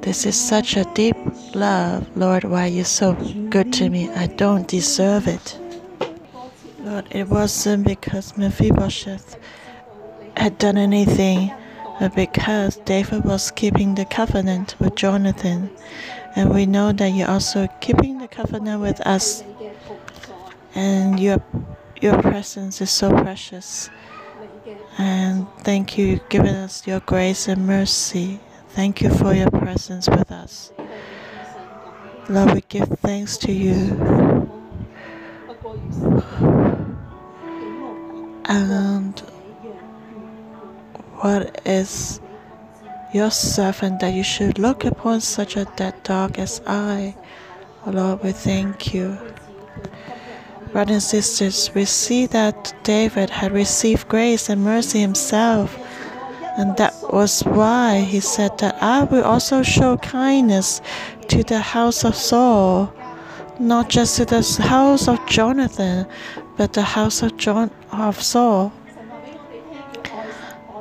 This 0.00 0.24
is 0.24 0.34
such 0.34 0.76
a 0.78 0.84
deep 0.94 1.16
love, 1.54 2.08
Lord. 2.16 2.44
Why 2.44 2.64
are 2.64 2.68
you 2.68 2.84
so 2.84 3.12
good 3.50 3.72
to 3.74 3.90
me? 3.90 4.08
I 4.10 4.28
don't 4.28 4.66
deserve 4.66 5.28
it. 5.28 5.59
Lord, 7.00 7.14
it 7.16 7.28
wasn't 7.28 7.86
because 7.86 8.36
Mephibosheth 8.36 9.38
had 10.36 10.58
done 10.58 10.76
anything, 10.76 11.50
but 11.98 12.14
because 12.14 12.76
David 12.76 13.24
was 13.24 13.50
keeping 13.50 13.94
the 13.94 14.04
covenant 14.04 14.74
with 14.78 14.96
Jonathan. 14.96 15.70
And 16.36 16.52
we 16.52 16.66
know 16.66 16.92
that 16.92 17.08
you're 17.08 17.30
also 17.30 17.68
keeping 17.80 18.18
the 18.18 18.28
covenant 18.28 18.82
with 18.82 19.00
us. 19.06 19.42
And 20.74 21.18
your, 21.18 21.42
your 22.02 22.20
presence 22.20 22.82
is 22.82 22.90
so 22.90 23.10
precious. 23.10 23.88
And 24.98 25.46
thank 25.60 25.96
you, 25.96 26.20
giving 26.28 26.54
us 26.54 26.86
your 26.86 27.00
grace 27.00 27.48
and 27.48 27.66
mercy. 27.66 28.40
Thank 28.70 29.00
you 29.00 29.08
for 29.08 29.32
your 29.32 29.50
presence 29.50 30.06
with 30.06 30.30
us. 30.30 30.70
Lord, 32.28 32.54
we 32.54 32.60
give 32.68 32.88
thanks 33.00 33.38
to 33.38 33.52
you. 33.52 34.40
And 38.50 39.16
what 41.20 41.62
is 41.64 42.20
your 43.14 43.30
servant 43.30 44.00
that 44.00 44.12
you 44.12 44.24
should 44.24 44.58
look 44.58 44.84
upon 44.84 45.20
such 45.20 45.56
a 45.56 45.66
dead 45.76 46.02
dog 46.02 46.36
as 46.36 46.60
I? 46.66 47.14
Oh 47.86 47.92
Lord, 47.92 48.24
we 48.24 48.32
thank 48.32 48.92
you. 48.92 49.16
Brothers 50.72 50.94
and 50.94 51.02
sisters, 51.02 51.70
we 51.76 51.84
see 51.84 52.26
that 52.26 52.74
David 52.82 53.30
had 53.30 53.52
received 53.52 54.08
grace 54.08 54.48
and 54.48 54.64
mercy 54.64 54.98
himself. 54.98 55.78
And 56.58 56.76
that 56.76 56.94
was 57.12 57.42
why 57.42 58.00
he 58.00 58.18
said 58.18 58.58
that 58.58 58.82
I 58.82 59.04
will 59.04 59.22
also 59.22 59.62
show 59.62 59.96
kindness 59.98 60.80
to 61.28 61.44
the 61.44 61.60
house 61.60 62.04
of 62.04 62.16
Saul, 62.16 62.92
not 63.60 63.88
just 63.88 64.16
to 64.16 64.24
the 64.24 64.42
house 64.60 65.06
of 65.06 65.24
Jonathan, 65.28 66.08
but 66.60 66.74
the 66.74 66.82
house 66.82 67.22
of 67.22 67.38
John 67.38 67.70
of 67.90 68.20
Saul. 68.20 68.70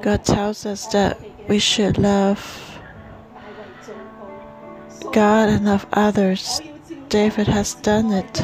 God 0.02 0.26
tells 0.26 0.66
us 0.66 0.88
that 0.88 1.18
we 1.48 1.58
should 1.58 1.98
love 1.98 2.42
God 5.14 5.48
and 5.48 5.64
love 5.64 5.86
others. 5.94 6.60
David 7.08 7.48
has 7.48 7.76
done 7.76 8.12
it. 8.12 8.44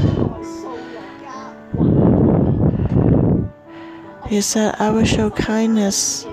He 4.29 4.39
said, 4.39 4.73
I 4.79 4.89
will 4.91 5.03
show 5.03 5.29
kindness 5.29 6.25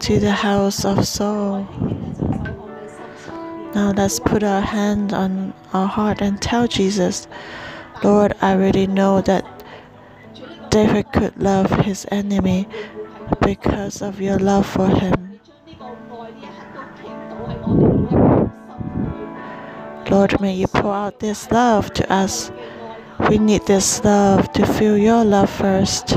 to 0.00 0.18
the 0.18 0.32
house 0.32 0.86
of 0.86 1.06
Saul. 1.06 1.68
Now 3.74 3.92
let's 3.94 4.20
put 4.20 4.42
our 4.42 4.62
hand 4.62 5.12
on 5.12 5.52
our 5.74 5.86
heart 5.86 6.22
and 6.22 6.40
tell 6.40 6.66
Jesus, 6.66 7.28
Lord, 8.04 8.34
I 8.40 8.54
really 8.54 8.86
know 8.86 9.20
that 9.22 9.44
David 10.70 11.12
could 11.12 11.36
love 11.42 11.70
his 11.70 12.06
enemy 12.10 12.66
because 13.40 14.02
of 14.02 14.20
your 14.20 14.38
love 14.38 14.66
for 14.66 14.88
him. 14.88 15.40
Lord, 20.10 20.40
may 20.40 20.54
you 20.54 20.66
pour 20.68 20.94
out 20.94 21.20
this 21.20 21.50
love 21.50 21.92
to 21.94 22.12
us. 22.12 22.50
We 23.28 23.38
need 23.38 23.66
this 23.66 24.02
love 24.04 24.52
to 24.52 24.64
feel 24.64 24.96
your 24.96 25.24
love 25.24 25.50
first. 25.50 26.10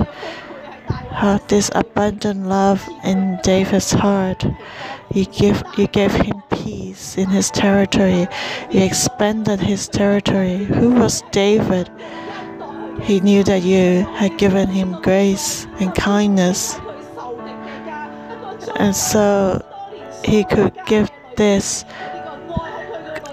Have 1.12 1.46
this 1.48 1.70
abundant 1.74 2.48
love 2.48 2.88
in 3.04 3.40
David's 3.44 3.92
heart. 3.92 4.46
You 5.14 5.26
give 5.26 5.62
you 5.78 5.88
gave 5.88 6.14
him 6.14 6.42
peace 6.52 7.18
in 7.18 7.30
his 7.30 7.52
territory. 7.52 8.28
You 8.70 8.82
expanded 8.84 9.60
his 9.60 9.88
territory. 9.88 10.64
Who 10.64 10.92
was 10.92 11.22
David? 11.32 11.90
He 13.02 13.20
knew 13.20 13.44
that 13.44 13.64
you 13.64 14.06
had 14.16 14.38
given 14.38 14.70
him 14.70 15.02
grace 15.02 15.66
and 15.80 15.94
kindness. 15.94 16.80
And 18.78 18.96
so 18.96 19.62
he 20.24 20.44
could 20.44 20.74
give 20.86 21.10
this 21.36 21.84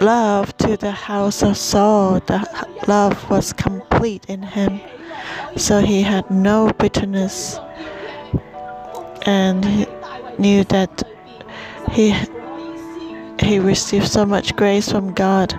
love 0.00 0.56
to 0.58 0.76
the 0.76 0.90
house 0.90 1.42
of 1.42 1.56
Saul. 1.56 2.20
The 2.20 2.46
love 2.88 3.30
was 3.30 3.52
complete 3.52 4.24
in 4.26 4.42
him. 4.42 4.80
So 5.56 5.80
he 5.80 6.02
had 6.02 6.30
no 6.30 6.72
bitterness 6.78 7.58
and 9.22 9.64
he 9.64 9.86
knew 10.38 10.64
that 10.64 11.02
he 11.92 12.14
he 13.40 13.58
received 13.58 14.08
so 14.08 14.26
much 14.26 14.56
grace 14.56 14.90
from 14.90 15.12
God. 15.12 15.58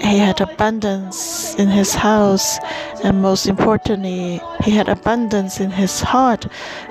He 0.00 0.18
had 0.18 0.40
abundance 0.40 1.54
in 1.56 1.68
his 1.68 1.94
house, 1.94 2.58
and 3.04 3.22
most 3.22 3.46
importantly, 3.46 4.40
he 4.64 4.72
had 4.72 4.88
abundance 4.88 5.60
in 5.60 5.70
his 5.70 6.00
heart. 6.00 6.46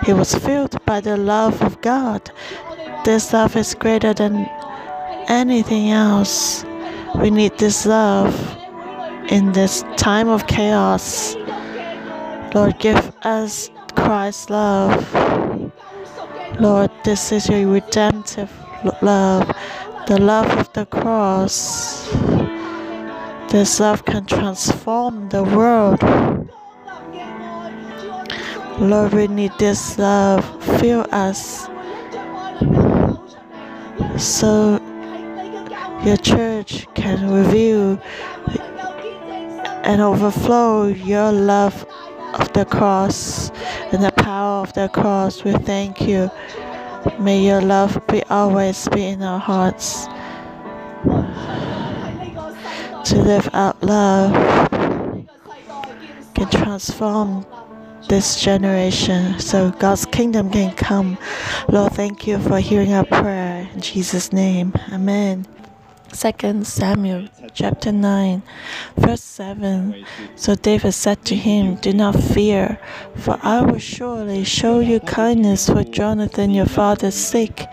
He 0.06 0.14
was 0.14 0.34
filled 0.34 0.84
by 0.86 1.02
the 1.02 1.18
love 1.18 1.62
of 1.62 1.82
God. 1.82 2.32
This 3.04 3.34
love 3.34 3.56
is 3.56 3.76
greater 3.76 4.14
than 4.14 4.50
anything 5.28 5.92
else. 5.92 6.64
We 7.20 7.32
need 7.32 7.58
this 7.58 7.86
love 7.86 8.34
in 9.30 9.52
this 9.52 9.84
time 9.98 10.30
of 10.30 10.48
chaos. 10.48 11.36
Lord, 12.54 12.80
give 12.80 13.14
us 13.24 13.70
Christ's 13.96 14.50
love. 14.50 15.45
Lord, 16.60 16.90
this 17.04 17.34
is 17.34 17.50
your 17.50 17.68
redemptive 17.68 18.50
love, 19.02 19.46
the 20.08 20.18
love 20.22 20.50
of 20.58 20.72
the 20.72 20.86
cross. 20.86 22.10
This 23.52 23.80
love 23.82 24.06
can 24.06 24.26
transform 24.26 25.28
the 25.30 25.44
world. 25.44 26.02
Lord, 28.80 29.14
we 29.14 29.28
need 29.28 29.52
this 29.60 29.98
love. 29.98 30.46
Fill 30.80 31.06
us 31.12 31.68
so 34.18 34.80
your 36.06 36.18
church 36.18 36.88
can 36.94 37.34
reveal 37.34 38.02
and 39.84 40.02
overflow 40.02 40.88
your 40.88 41.34
love 41.34 41.86
of 42.34 42.52
the 42.54 42.66
cross 42.66 43.50
and 43.92 44.04
the 44.04 44.12
power 44.26 44.64
of 44.64 44.74
the 44.74 44.90
cross. 44.90 45.44
We 45.44 45.54
thank 45.54 46.02
you. 46.02 46.32
May 47.20 47.46
your 47.46 47.62
love 47.62 48.02
be 48.08 48.24
always 48.24 48.90
be 48.90 49.06
in 49.06 49.22
our 49.22 49.40
hearts. 49.40 50.08
To 53.10 53.22
live 53.22 53.48
out 53.54 53.84
love 53.84 54.34
can 56.34 56.50
transform 56.50 57.46
this 58.10 58.42
generation 58.42 59.40
so 59.40 59.70
God's 59.70 60.08
kingdom 60.08 60.50
can 60.50 60.74
come. 60.74 61.20
Lord, 61.70 61.94
thank 61.94 62.26
you 62.26 62.40
for 62.40 62.60
hearing 62.60 62.94
our 62.94 63.06
prayer. 63.06 63.70
In 63.76 63.82
Jesus' 63.82 64.34
name, 64.34 64.74
Amen. 64.92 65.46
Second 66.16 66.66
Samuel 66.66 67.28
chapter 67.54 67.92
9, 67.92 68.42
verse 68.96 69.22
7. 69.22 70.06
So 70.38 70.56
David 70.56 70.94
said 70.94 71.26
to 71.26 71.36
him, 71.36 71.76
Do 71.76 71.92
not 71.92 72.16
fear, 72.16 72.80
for 73.18 73.38
I 73.44 73.60
will 73.62 73.80
surely 73.80 74.46
show 74.46 74.80
you 74.80 75.02
kindness 75.02 75.70
for 75.70 75.84
Jonathan 75.84 76.52
your 76.52 76.68
father's 76.68 77.16
sake, 77.16 77.66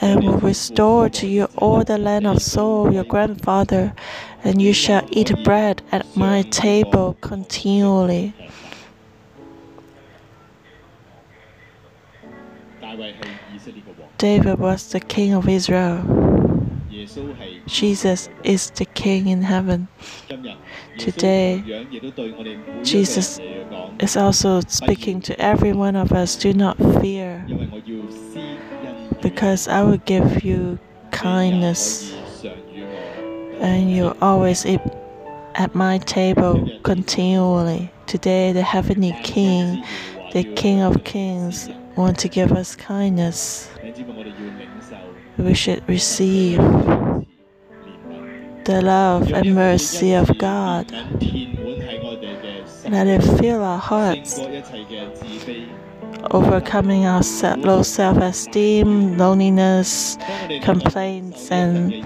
and 0.00 0.24
will 0.24 0.38
restore 0.38 1.10
to 1.10 1.26
you 1.26 1.44
all 1.58 1.84
the 1.84 1.98
land 1.98 2.26
of 2.26 2.40
Saul 2.40 2.90
your 2.90 3.04
grandfather, 3.04 3.92
and 4.42 4.62
you 4.62 4.72
shall 4.72 5.06
eat 5.10 5.44
bread 5.44 5.82
at 5.92 6.16
my 6.16 6.42
table 6.44 7.18
continually. 7.20 8.32
David 14.16 14.58
was 14.58 14.88
the 14.88 15.00
king 15.00 15.34
of 15.34 15.46
Israel. 15.46 16.51
Jesus 17.66 18.28
is 18.44 18.70
the 18.70 18.84
King 18.84 19.28
in 19.28 19.40
heaven. 19.40 19.88
Today, 20.98 21.86
Jesus 22.82 23.40
is 23.98 24.16
also 24.16 24.60
speaking 24.68 25.22
to 25.22 25.40
every 25.40 25.72
one 25.72 25.96
of 25.96 26.12
us 26.12 26.36
do 26.36 26.52
not 26.52 26.76
fear, 27.00 27.46
because 29.22 29.68
I 29.68 29.82
will 29.82 29.96
give 29.98 30.44
you 30.44 30.78
kindness, 31.12 32.12
and 33.60 33.90
you 33.90 34.14
always 34.20 34.66
eat 34.66 34.80
at 35.54 35.74
my 35.74 35.96
table 35.96 36.68
continually. 36.82 37.90
Today, 38.06 38.52
the 38.52 38.62
heavenly 38.62 39.16
King, 39.22 39.82
the 40.34 40.44
King 40.44 40.82
of 40.82 41.04
Kings, 41.04 41.70
want 41.96 42.18
to 42.18 42.28
give 42.28 42.52
us 42.52 42.76
kindness 42.76 43.70
we 45.38 45.54
should 45.54 45.86
receive 45.88 46.58
the 48.64 48.80
love 48.82 49.32
and 49.32 49.54
mercy 49.54 50.14
of 50.14 50.36
God. 50.38 50.90
Let 52.88 53.06
it 53.06 53.22
fill 53.38 53.62
our 53.62 53.78
hearts, 53.78 54.38
overcoming 56.30 57.06
our 57.06 57.22
low 57.56 57.82
self 57.82 58.18
esteem, 58.18 59.16
loneliness, 59.16 60.18
complaints, 60.62 61.50
and 61.50 62.04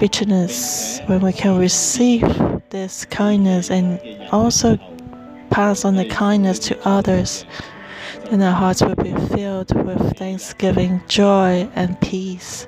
bitterness. 0.00 1.00
When 1.06 1.20
we 1.20 1.32
can 1.32 1.58
receive 1.58 2.22
this 2.70 3.04
kindness 3.04 3.70
and 3.70 4.00
also 4.32 4.78
pass 5.50 5.84
on 5.84 5.96
the 5.96 6.06
kindness 6.06 6.58
to 6.58 6.88
others 6.88 7.44
and 8.30 8.42
our 8.42 8.52
hearts 8.52 8.82
will 8.82 8.94
be 8.96 9.14
filled 9.34 9.74
with 9.84 10.16
thanksgiving, 10.16 11.02
joy, 11.08 11.68
and 11.74 12.00
peace. 12.00 12.66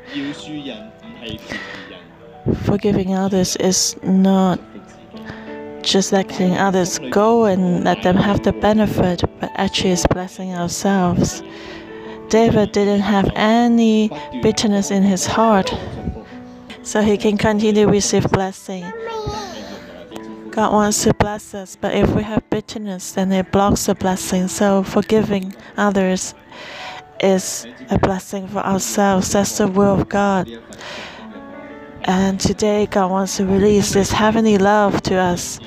Forgiving 2.65 3.15
others 3.15 3.57
is 3.57 3.97
not 4.03 4.61
just 5.83 6.13
letting 6.13 6.57
others 6.57 6.99
go 7.11 7.45
and 7.45 7.85
let 7.85 8.03
them 8.03 8.17
have 8.17 8.43
the 8.43 8.53
benefit, 8.53 9.23
but 9.41 9.51
actually 9.55 9.91
is 9.91 10.07
blessing 10.11 10.53
ourselves. 10.55 11.43
David 12.29 12.73
didn't 12.73 13.01
have 13.01 13.31
any 13.37 14.11
bitterness 14.43 14.91
in 14.91 15.03
his 15.03 15.27
heart, 15.27 15.73
so 16.83 17.01
he 17.01 17.17
can 17.17 17.39
continue 17.39 17.85
to 17.85 17.87
receive 17.87 18.29
blessing. 18.31 18.85
God 20.57 20.73
wants 20.73 21.05
to 21.05 21.13
bless 21.13 21.53
us, 21.53 21.77
but 21.79 21.95
if 21.95 22.09
we 22.15 22.23
have 22.23 22.49
bitterness, 22.49 23.13
then 23.13 23.31
it 23.31 23.53
blocks 23.53 23.85
the 23.85 23.95
blessing. 23.95 24.49
So 24.49 24.83
forgiving 24.83 25.55
others 25.77 26.35
is 27.21 27.67
a 27.91 27.99
blessing 27.99 28.49
for 28.49 28.61
ourselves. 28.61 29.33
That's 29.33 29.59
the 29.59 29.69
will 29.69 30.01
of 30.01 30.09
God. 30.09 30.49
And 32.05 32.41
today, 32.41 32.87
God 32.87 33.11
wants 33.11 33.37
to 33.37 33.45
release 33.45 33.93
this 33.93 34.11
heavenly 34.11 34.57
love 34.57 35.03
to 35.03 35.17
us. 35.17 35.61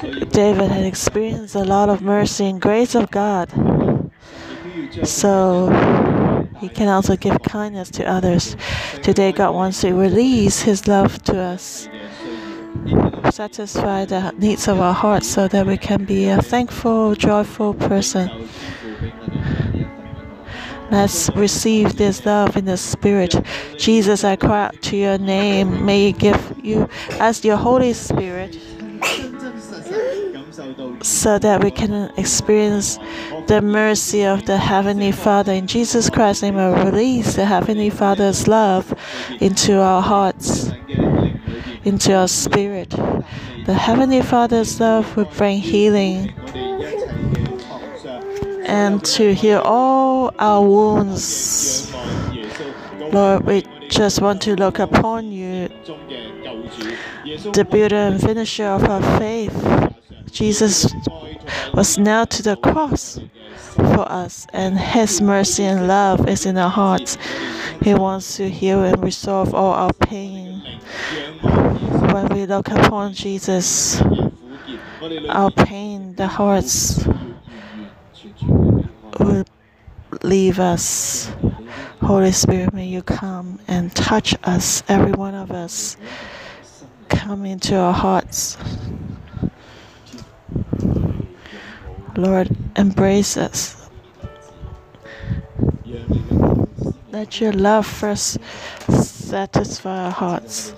David 0.00 0.72
had 0.72 0.84
experienced 0.84 1.54
a 1.54 1.62
lot 1.62 1.88
of 1.88 2.02
mercy 2.02 2.46
and 2.46 2.60
grace 2.60 2.96
of 2.96 3.12
God. 3.12 3.48
So 5.04 5.70
he 6.58 6.68
can 6.68 6.88
also 6.88 7.14
give 7.14 7.40
kindness 7.44 7.92
to 7.92 8.04
others. 8.04 8.56
Today, 9.04 9.30
God 9.30 9.54
wants 9.54 9.82
to 9.82 9.92
release 9.92 10.62
His 10.62 10.88
love 10.88 11.22
to 11.24 11.38
us 11.38 11.88
satisfy 13.30 14.04
the 14.04 14.32
needs 14.38 14.68
of 14.68 14.80
our 14.80 14.94
hearts 14.94 15.28
so 15.28 15.48
that 15.48 15.66
we 15.66 15.76
can 15.76 16.04
be 16.04 16.28
a 16.28 16.40
thankful, 16.40 17.14
joyful 17.14 17.74
person. 17.74 18.48
Let's 20.90 21.30
receive 21.30 21.96
this 21.96 22.24
love 22.24 22.56
in 22.56 22.66
the 22.66 22.76
Spirit. 22.76 23.34
Jesus, 23.78 24.22
I 24.22 24.36
cry 24.36 24.66
out 24.66 24.82
to 24.82 24.96
your 24.96 25.18
name. 25.18 25.84
May 25.84 26.06
you 26.06 26.12
give 26.12 26.54
you 26.62 26.88
as 27.18 27.44
your 27.44 27.56
Holy 27.56 27.92
Spirit 27.94 28.58
so 31.02 31.38
that 31.38 31.64
we 31.64 31.70
can 31.70 32.12
experience 32.16 32.98
the 33.48 33.60
mercy 33.60 34.24
of 34.24 34.46
the 34.46 34.58
Heavenly 34.58 35.10
Father. 35.10 35.52
In 35.52 35.66
Jesus 35.66 36.08
Christ's 36.08 36.42
name, 36.42 36.56
I 36.56 36.84
release 36.84 37.34
the 37.34 37.46
Heavenly 37.46 37.90
Father's 37.90 38.46
love 38.46 38.94
into 39.40 39.80
our 39.80 40.00
hearts 40.00 40.70
into 41.84 42.14
our 42.14 42.28
spirit. 42.28 42.90
The 43.66 43.74
Heavenly 43.74 44.22
Father's 44.22 44.80
love 44.80 45.16
will 45.16 45.24
bring 45.36 45.58
healing 45.58 46.32
and 48.66 49.04
to 49.04 49.34
heal 49.34 49.60
all 49.64 50.34
our 50.38 50.62
wounds. 50.62 51.92
Lord, 53.12 53.44
we 53.46 53.64
just 53.88 54.20
want 54.20 54.42
to 54.42 54.56
look 54.56 54.78
upon 54.78 55.30
you, 55.30 55.68
the 57.52 57.66
builder 57.70 57.96
and 57.96 58.20
finisher 58.20 58.66
of 58.66 58.84
our 58.84 59.02
faith. 59.18 59.54
Jesus 60.30 60.92
was 61.72 61.98
nailed 61.98 62.30
to 62.30 62.42
the 62.42 62.56
cross 62.56 63.20
for 63.94 64.10
us, 64.10 64.46
and 64.52 64.78
His 64.78 65.20
mercy 65.20 65.64
and 65.64 65.86
love 65.86 66.28
is 66.28 66.46
in 66.46 66.58
our 66.58 66.70
hearts. 66.70 67.16
He 67.82 67.94
wants 67.94 68.36
to 68.36 68.50
heal 68.50 68.82
and 68.82 69.02
resolve 69.02 69.54
all 69.54 69.72
our 69.72 69.92
pain. 69.92 70.62
When 71.42 72.26
we 72.28 72.46
look 72.46 72.68
upon 72.68 73.14
Jesus, 73.14 74.00
our 75.28 75.50
pain, 75.50 76.14
the 76.14 76.26
hearts 76.26 77.06
will 79.20 79.44
leave 80.22 80.58
us. 80.58 81.30
Holy 82.00 82.32
Spirit, 82.32 82.72
may 82.74 82.86
you 82.86 83.02
come 83.02 83.60
and 83.68 83.94
touch 83.94 84.34
us, 84.44 84.82
every 84.88 85.12
one 85.12 85.34
of 85.34 85.50
us. 85.50 85.96
Come 87.08 87.46
into 87.46 87.76
our 87.76 87.92
hearts. 87.92 88.56
Lord, 92.16 92.48
embrace 92.76 93.36
us. 93.36 93.83
Let 97.12 97.40
your 97.40 97.52
love 97.52 97.86
first 97.86 98.38
satisfy 98.90 100.06
our 100.06 100.10
hearts 100.10 100.74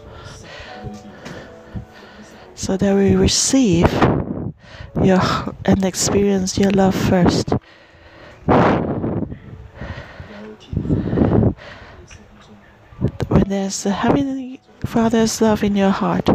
so 2.55 2.76
that 2.76 2.94
we 2.94 3.16
receive 3.16 3.90
your 5.03 5.20
and 5.64 5.84
experience 5.84 6.59
your 6.59 6.70
love 6.70 6.94
first. 6.94 7.51
When 13.28 13.44
there's 13.47 13.82
the 13.82 13.92
Heavenly 13.92 14.61
Father's 14.84 15.40
love 15.40 15.62
in 15.62 15.76
your 15.76 15.90
heart, 15.90 16.28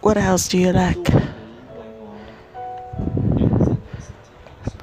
what 0.00 0.16
else 0.16 0.48
do 0.48 0.58
you 0.58 0.72
lack? 0.72 0.98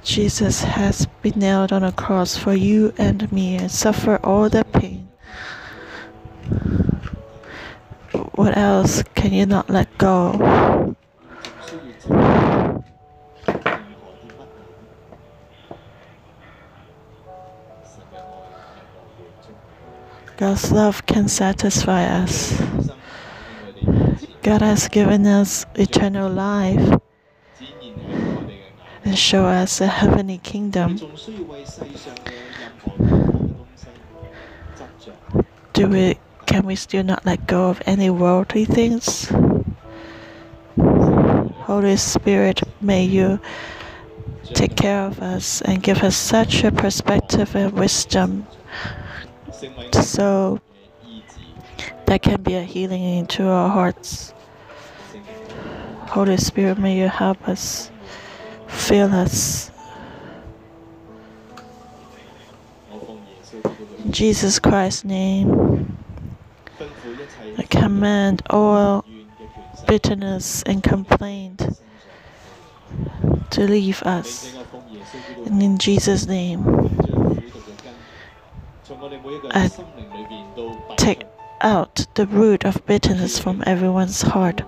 Jesus 0.09 0.63
has 0.63 1.05
been 1.21 1.37
nailed 1.37 1.71
on 1.71 1.83
a 1.83 1.91
cross 1.91 2.35
for 2.35 2.55
you 2.55 2.91
and 2.97 3.31
me 3.31 3.57
and 3.57 3.69
suffered 3.69 4.19
all 4.23 4.49
the 4.49 4.65
pain. 4.65 5.07
What 8.33 8.57
else 8.57 9.03
can 9.13 9.31
you 9.33 9.45
not 9.45 9.69
let 9.69 9.95
go? 9.99 10.95
God's 20.37 20.71
love 20.71 21.05
can 21.05 21.27
satisfy 21.27 22.05
us. 22.05 22.59
God 24.41 24.63
has 24.63 24.87
given 24.87 25.27
us 25.27 25.67
eternal 25.75 26.31
life 26.31 26.99
and 29.05 29.17
show 29.17 29.45
us 29.45 29.81
a 29.81 29.87
heavenly 29.87 30.37
kingdom. 30.39 30.99
Do 35.73 35.87
we 35.87 36.17
can 36.45 36.65
we 36.65 36.75
still 36.75 37.03
not 37.03 37.25
let 37.25 37.45
go 37.47 37.69
of 37.69 37.81
any 37.85 38.09
worldly 38.09 38.65
things? 38.65 39.31
Holy 40.77 41.97
Spirit, 41.97 42.63
may 42.81 43.03
you 43.03 43.39
take 44.53 44.75
care 44.75 45.05
of 45.05 45.21
us 45.21 45.61
and 45.61 45.83
give 45.83 46.03
us 46.03 46.17
such 46.17 46.63
a 46.63 46.71
perspective 46.71 47.55
and 47.55 47.71
wisdom 47.73 48.47
so 49.91 50.59
that 52.07 52.21
can 52.23 52.41
be 52.41 52.55
a 52.55 52.63
healing 52.63 53.03
into 53.03 53.43
our 53.43 53.69
hearts. 53.69 54.33
Holy 56.07 56.37
Spirit, 56.37 56.79
may 56.79 56.97
you 56.97 57.07
help 57.07 57.47
us 57.47 57.91
fearless. 58.69 59.71
In 64.05 64.11
Jesus 64.11 64.59
Christ's 64.59 65.03
name, 65.03 65.97
I 67.57 67.63
command 67.63 68.41
all 68.49 69.05
bitterness 69.87 70.63
and 70.63 70.83
complaint 70.83 71.67
to 73.51 73.61
leave 73.67 74.01
us. 74.03 74.55
And 75.45 75.61
in 75.61 75.77
Jesus' 75.77 76.25
name, 76.27 76.63
I 79.51 79.69
take 80.97 81.23
out 81.61 82.05
the 82.15 82.27
root 82.27 82.63
of 82.65 82.85
bitterness 82.85 83.39
from 83.39 83.63
everyone's 83.65 84.21
heart. 84.21 84.61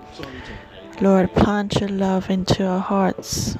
Lord, 1.00 1.32
plant 1.34 1.80
your 1.80 1.88
love 1.88 2.30
into 2.30 2.66
our 2.66 2.80
hearts 2.80 3.56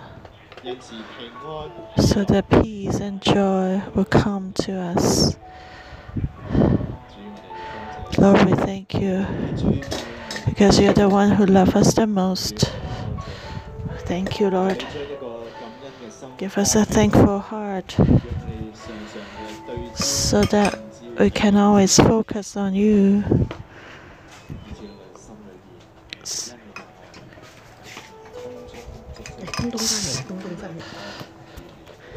so 1.99 2.25
that 2.25 2.49
peace 2.63 3.01
and 3.01 3.21
joy 3.21 3.83
will 3.95 4.05
come 4.05 4.53
to 4.53 4.73
us. 4.73 5.37
Lord, 8.17 8.45
we 8.45 8.53
thank 8.55 8.95
you 8.95 9.27
because 10.47 10.79
you're 10.79 10.93
the 10.93 11.09
one 11.09 11.31
who 11.33 11.47
loves 11.47 11.75
us 11.75 11.95
the 11.95 12.07
most. 12.07 12.73
Thank 14.01 14.39
you, 14.39 14.51
Lord. 14.51 14.85
Give 16.39 16.57
us 16.57 16.77
a 16.77 16.85
thankful 16.85 17.41
heart 17.41 17.97
so 19.95 20.43
that 20.45 20.79
we 21.19 21.31
can 21.31 21.57
always 21.57 21.97
focus 21.97 22.57
on 22.57 22.75
you. 22.75 23.25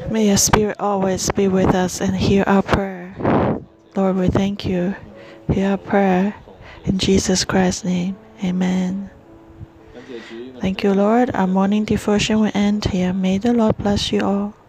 May 0.09 0.27
your 0.27 0.37
spirit 0.37 0.77
always 0.79 1.29
be 1.29 1.47
with 1.47 1.75
us 1.75 2.01
and 2.01 2.15
hear 2.15 2.43
our 2.47 2.63
prayer. 2.63 3.61
Lord, 3.95 4.15
we 4.15 4.29
thank 4.29 4.65
you. 4.65 4.95
Hear 5.53 5.71
our 5.71 5.77
prayer. 5.77 6.33
In 6.85 6.97
Jesus 6.97 7.45
Christ's 7.45 7.83
name, 7.83 8.17
amen. 8.43 9.11
Thank 10.59 10.81
you, 10.83 10.95
Lord. 10.95 11.35
Our 11.35 11.45
morning 11.45 11.85
devotion 11.85 12.39
will 12.39 12.51
end 12.55 12.85
here. 12.85 13.13
May 13.13 13.37
the 13.37 13.53
Lord 13.53 13.77
bless 13.77 14.11
you 14.11 14.21
all. 14.21 14.55